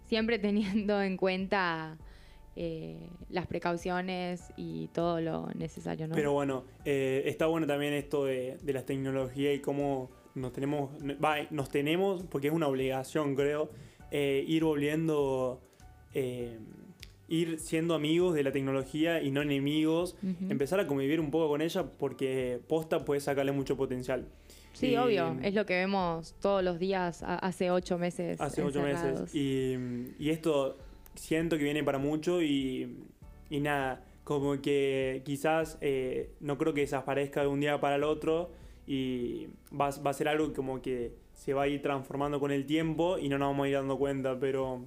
siempre 0.05 0.39
teniendo 0.39 1.01
en 1.03 1.17
cuenta 1.17 1.99
eh, 2.61 3.09
las 3.31 3.47
precauciones 3.47 4.53
y 4.57 4.89
todo 4.89 5.21
lo 5.21 5.47
necesario. 5.55 6.09
¿no? 6.09 6.17
Pero 6.17 6.33
bueno, 6.33 6.65
eh, 6.85 7.23
está 7.27 7.47
bueno 7.47 7.69
también 7.69 7.93
esto 7.93 8.25
de, 8.25 8.59
de 8.61 8.73
las 8.73 8.85
tecnologías 8.85 9.55
y 9.55 9.61
cómo 9.61 10.11
nos 10.35 10.53
tenemos, 10.53 10.91
nos 11.51 11.69
tenemos, 11.69 12.25
porque 12.25 12.49
es 12.49 12.53
una 12.53 12.67
obligación 12.67 13.37
creo, 13.37 13.71
eh, 14.11 14.45
ir 14.49 14.65
volviendo, 14.65 15.61
ir 17.29 17.61
siendo 17.61 17.95
amigos 17.95 18.35
de 18.35 18.43
la 18.43 18.51
tecnología 18.51 19.23
y 19.23 19.31
no 19.31 19.41
enemigos, 19.41 20.17
empezar 20.49 20.81
a 20.81 20.89
convivir 20.89 21.21
un 21.21 21.31
poco 21.31 21.49
con 21.49 21.63
ella 21.63 21.85
porque 21.97 22.61
posta 22.67 23.05
puede 23.05 23.21
sacarle 23.21 23.53
mucho 23.53 23.77
potencial. 23.77 24.27
Sí, 24.79 24.97
obvio, 24.97 25.37
es 25.43 25.55
lo 25.55 25.67
que 25.67 25.75
vemos 25.75 26.37
todos 26.41 26.63
los 26.63 26.79
días 26.79 27.25
hace 27.25 27.71
ocho 27.71 27.99
meses. 27.99 28.41
Hace 28.41 28.63
ocho 28.63 28.83
meses. 28.83 29.35
Y, 29.35 29.75
y 30.19 30.31
esto 30.31 30.77
siento 31.15 31.59
que 31.59 31.65
viene 31.65 31.83
para 31.83 31.99
mucho 31.99 32.41
y, 32.43 32.97
y 33.51 33.61
nada, 33.61 34.05
como 34.25 34.61
que 34.61 35.23
quizás 35.25 35.79
eh, 35.81 36.31
no 36.41 36.59
creo 36.59 36.75
que 36.75 36.83
desaparezca 36.83 37.41
de 37.41 37.49
un 37.49 37.61
día 37.61 37.81
para 37.81 37.97
el 37.97 38.05
otro 38.05 38.51
y 38.87 39.49
va, 39.73 39.91
va, 40.05 40.11
a 40.11 40.15
ser 40.15 40.29
algo 40.29 40.53
como 40.53 40.81
que 40.81 41.13
se 41.35 41.55
va 41.55 41.63
a 41.65 41.69
ir 41.69 41.83
transformando 41.83 42.39
con 42.39 42.51
el 42.53 42.65
tiempo 42.65 43.19
y 43.19 43.29
no 43.29 43.39
nos 43.39 43.49
vamos 43.49 43.65
a 43.65 43.69
ir 43.69 43.75
dando 43.75 43.99
cuenta, 43.99 44.39
pero 44.39 44.85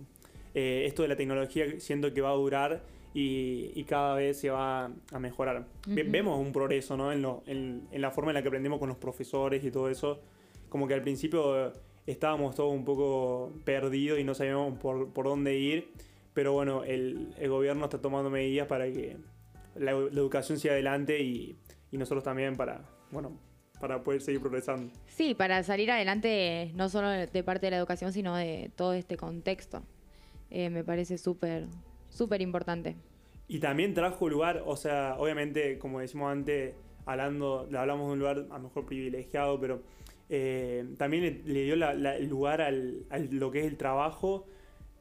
eh, 0.54 0.84
esto 0.86 1.01
de 1.01 1.10
la 1.10 1.15
tecnología 1.15 1.65
siento 1.80 2.13
que 2.13 2.21
va 2.21 2.30
a 2.30 2.36
durar 2.36 2.84
y, 3.13 3.71
y 3.76 3.84
cada 3.84 4.15
vez 4.15 4.39
se 4.39 4.50
va 4.50 4.91
a 5.12 5.19
mejorar. 5.19 5.65
Vemos 5.88 6.39
un 6.39 6.52
progreso 6.52 6.95
¿no? 6.97 7.12
en, 7.12 7.21
lo, 7.21 7.43
en, 7.45 7.88
en, 7.91 8.02
la 8.02 8.12
forma 8.12 8.32
en 8.32 8.36
la 8.36 8.41
que 8.41 8.47
aprendemos 8.47 8.80
con 8.80 8.89
los 8.89 8.97
profesores 8.97 9.63
y 9.63 9.71
todo 9.71 9.89
eso, 9.89 10.21
como 10.69 10.88
que 10.88 10.93
al 10.93 11.02
principio 11.02 11.74
estábamos 12.06 12.56
todos 12.56 12.74
un 12.74 12.86
poco 12.86 13.54
perdidos 13.63 14.19
y 14.19 14.24
no 14.24 14.34
sabíamos 14.34 14.78
por, 14.80 15.12
por 15.13 15.26
dónde 15.26 15.58
ir 15.58 15.91
pero 16.34 16.54
bueno, 16.54 16.84
el, 16.84 17.34
gobierno 17.47 17.86
está 17.86 18.00
tomando 18.00 18.30
medidas 18.30 18.67
para 18.67 18.86
que 18.86 19.17
la, 19.76 19.91
educación 19.91 20.60
siga 20.60 20.74
adelante 20.74 21.21
y, 21.21 21.58
nosotros 21.91 22.24
también 22.24 22.56
para, 22.56 22.86
bueno, 23.12 23.38
para 23.82 24.02
poder 24.02 24.21
seguir 24.21 24.39
progresando. 24.39 24.93
Sí, 25.08 25.36
para 25.36 25.62
salir 25.63 25.91
adelante 25.91 26.71
no 26.76 26.88
solo 26.88 27.10
de 27.10 27.43
parte 27.43 27.65
de 27.65 27.71
la 27.71 27.78
educación, 27.78 28.13
sino 28.13 28.36
de 28.36 28.71
todo 28.78 28.93
este 28.93 29.17
contexto. 29.17 29.84
Eh, 30.50 30.69
me 30.69 30.86
parece 30.86 31.17
súper, 31.17 31.67
súper 32.12 32.41
importante. 32.41 32.95
Y 33.47 33.60
también 33.60 33.95
trajo 33.95 34.30
lugar, 34.30 34.63
o 34.65 34.76
sea, 34.76 35.15
obviamente, 35.17 35.80
como 35.80 36.00
decimos 36.00 36.32
antes, 36.32 36.76
hablando, 37.06 37.67
hablamos 37.76 38.08
de 38.08 38.13
un 38.13 38.19
lugar 38.19 38.45
a 38.52 38.58
lo 38.58 38.63
mejor 38.65 38.86
privilegiado, 38.86 39.60
pero 39.60 39.82
eh, 40.30 40.86
también 40.97 41.41
le, 41.43 41.63
dio 41.63 41.74
el 41.74 42.30
lugar 42.30 42.62
al, 42.62 43.06
a 43.10 43.17
lo 43.17 43.52
que 43.52 43.62
es 43.62 43.65
el 43.65 43.78
trabajo 43.78 44.45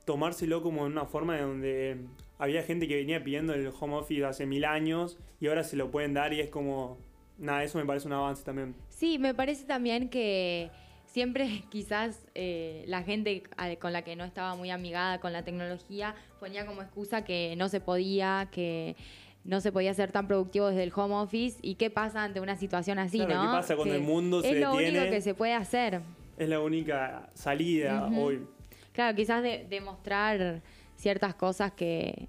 tomárselo 0.05 0.62
como 0.62 0.87
en 0.87 0.92
una 0.92 1.07
forma 1.07 1.37
de 1.37 1.42
donde 1.42 1.96
había 2.38 2.64
gente 2.64 2.88
que 2.88 2.96
venía 2.96 3.23
pidiendo 3.23 3.55
el 3.55 3.70
home 3.79 3.94
office 3.94 4.25
hace 4.25 4.44
mil 4.46 4.64
años 4.64 5.18
y 5.40 5.46
ahora 5.46 5.62
se 5.62 5.77
lo 5.77 5.92
pueden 5.92 6.14
dar 6.14 6.33
y 6.33 6.40
es 6.40 6.49
como, 6.49 6.99
nada, 7.38 7.62
eso 7.62 7.79
me 7.79 7.85
parece 7.85 8.09
un 8.09 8.14
avance 8.14 8.42
también. 8.42 8.75
Sí, 8.88 9.20
me 9.20 9.35
parece 9.35 9.66
también 9.66 10.09
que 10.09 10.70
siempre 11.12 11.64
quizás 11.70 12.18
eh, 12.35 12.85
la 12.87 13.03
gente 13.03 13.42
con 13.79 13.92
la 13.92 14.03
que 14.03 14.16
no 14.16 14.25
estaba 14.25 14.55
muy 14.55 14.70
amigada 14.70 15.20
con 15.20 15.33
la 15.33 15.44
tecnología 15.44 16.14
ponía 16.38 16.66
como 16.66 16.83
excusa 16.83 17.25
que 17.25 17.55
no 17.57 17.68
se 17.68 17.81
podía, 17.81 18.49
que 18.51 18.96
no 19.44 19.61
se 19.61 19.73
podía 19.73 19.94
ser 19.94 20.12
tan 20.12 20.27
productivo 20.27 20.68
desde 20.68 20.83
el 20.83 20.92
home 20.94 21.14
office 21.14 21.59
y 21.62 21.75
qué 21.77 21.90
pasa 21.90 22.25
ante 22.25 22.40
una 22.40 22.57
situación 22.57 22.99
así, 22.99 23.18
¿no? 23.18 23.27
¿Qué 23.27 23.35
pasa 23.35 23.77
cuando 23.77 23.94
el 23.94 24.03
mundo 24.03 24.42
se 24.42 24.49
detiene? 24.49 24.66
Es 24.66 24.92
lo 24.92 24.99
único 25.01 25.11
que 25.11 25.20
se 25.20 25.35
puede 25.35 25.55
hacer. 25.55 26.01
Es 26.38 26.49
la 26.49 26.61
única 26.61 27.31
salida 27.35 28.07
hoy. 28.16 28.46
Claro, 28.92 29.16
quizás 29.16 29.42
demostrar 29.68 30.62
ciertas 30.96 31.35
cosas 31.35 31.73
que... 31.73 32.29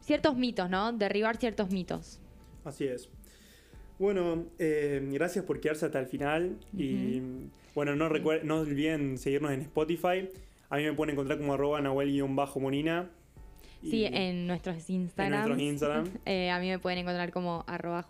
Ciertos 0.00 0.36
mitos, 0.36 0.68
¿no? 0.68 0.92
Derribar 0.92 1.38
ciertos 1.38 1.70
mitos. 1.70 2.20
Así 2.64 2.84
es. 2.84 3.08
Bueno, 3.98 4.44
eh, 4.58 5.00
gracias 5.12 5.44
por 5.44 5.60
quedarse 5.60 5.86
hasta 5.86 5.98
el 5.98 6.06
final. 6.06 6.58
Y 6.76 7.22
bueno, 7.74 7.96
no, 7.96 8.08
no 8.08 8.60
olviden 8.60 9.18
seguirnos 9.18 9.52
en 9.52 9.62
Spotify. 9.62 10.28
A 10.70 10.76
mí 10.76 10.84
me 10.84 10.92
pueden 10.92 11.14
encontrar 11.14 11.38
como 11.38 11.54
arroba 11.54 11.80
nahuel-monina. 11.80 13.10
Sí, 13.82 14.06
en 14.06 14.46
nuestros 14.46 14.88
Instagram. 14.88 15.32
En 15.32 15.38
nuestros 15.40 15.60
Instagram. 15.60 16.10
Eh, 16.26 16.50
a 16.50 16.58
mí 16.58 16.68
me 16.68 16.78
pueden 16.78 17.00
encontrar 17.00 17.32
como 17.32 17.64
arroba 17.66 18.06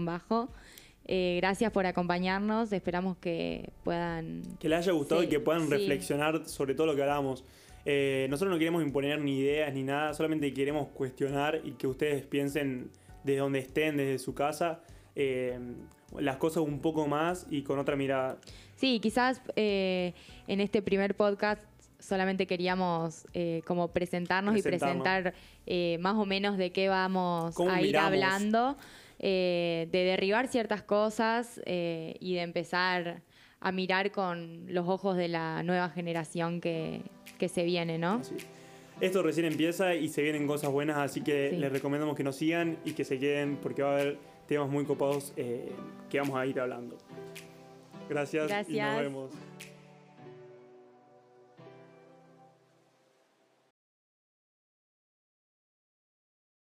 bajo 0.00 0.50
eh, 1.08 1.38
gracias 1.40 1.70
por 1.70 1.86
acompañarnos. 1.86 2.72
Esperamos 2.72 3.16
que 3.18 3.70
puedan. 3.84 4.42
Que 4.58 4.68
les 4.68 4.80
haya 4.80 4.92
gustado 4.92 5.22
y 5.22 5.28
que 5.28 5.40
puedan 5.40 5.70
reflexionar 5.70 6.48
sobre 6.48 6.74
todo 6.74 6.88
lo 6.88 6.96
que 6.96 7.02
hablamos. 7.02 7.44
Eh, 7.88 8.26
nosotros 8.28 8.52
no 8.52 8.58
queremos 8.58 8.82
imponer 8.82 9.20
ni 9.20 9.38
ideas 9.38 9.72
ni 9.72 9.84
nada, 9.84 10.12
solamente 10.12 10.52
queremos 10.52 10.88
cuestionar 10.88 11.60
y 11.62 11.72
que 11.72 11.86
ustedes 11.86 12.24
piensen 12.24 12.90
desde 13.22 13.38
donde 13.38 13.60
estén, 13.60 13.96
desde 13.96 14.18
su 14.18 14.34
casa, 14.34 14.80
eh, 15.14 15.56
las 16.18 16.36
cosas 16.36 16.62
un 16.62 16.80
poco 16.80 17.06
más 17.06 17.46
y 17.50 17.62
con 17.62 17.78
otra 17.78 17.96
mirada. 17.96 18.38
Sí, 18.76 19.00
quizás 19.00 19.40
en 19.56 20.60
este 20.60 20.82
primer 20.82 21.14
podcast 21.14 21.62
solamente 21.98 22.46
queríamos 22.46 23.26
como 23.64 23.88
presentarnos, 23.88 24.56
y 24.56 24.62
presentar 24.62 25.34
más 26.00 26.14
o 26.14 26.26
menos 26.26 26.58
de 26.58 26.72
qué 26.72 26.88
vamos 26.88 27.58
a 27.58 27.82
ir 27.82 27.96
hablando. 27.96 28.76
Eh, 29.18 29.88
de 29.92 30.04
derribar 30.04 30.46
ciertas 30.48 30.82
cosas 30.82 31.58
eh, 31.64 32.16
y 32.20 32.34
de 32.34 32.42
empezar 32.42 33.22
a 33.60 33.72
mirar 33.72 34.10
con 34.10 34.66
los 34.68 34.86
ojos 34.88 35.16
de 35.16 35.28
la 35.28 35.62
nueva 35.62 35.88
generación 35.88 36.60
que, 36.60 37.00
se 37.48 37.64
viene, 37.64 37.96
¿no? 37.96 38.20
Esto 39.00 39.22
recién 39.22 39.46
empieza 39.46 39.94
y 39.94 40.08
se 40.08 40.20
vienen 40.20 40.46
cosas 40.46 40.70
buenas, 40.70 40.98
así 40.98 41.22
que 41.22 41.52
les 41.52 41.72
recomendamos 41.72 42.14
que 42.14 42.24
nos 42.24 42.36
sigan 42.36 42.76
y 42.84 42.92
que 42.92 43.04
se 43.04 43.18
queden 43.18 43.56
porque 43.56 43.82
va 43.82 43.90
a 43.90 43.92
haber 43.94 44.18
temas 44.46 44.68
muy 44.68 44.84
copados 44.84 45.32
eh, 45.36 45.72
que 46.08 46.18
vamos 46.18 46.36
a 46.36 46.46
ir 46.46 46.58
hablando. 46.60 46.96
Gracias, 48.08 48.48
Gracias. 48.48 48.76
y 48.76 48.80
nos 48.80 49.00
vemos. 49.00 49.30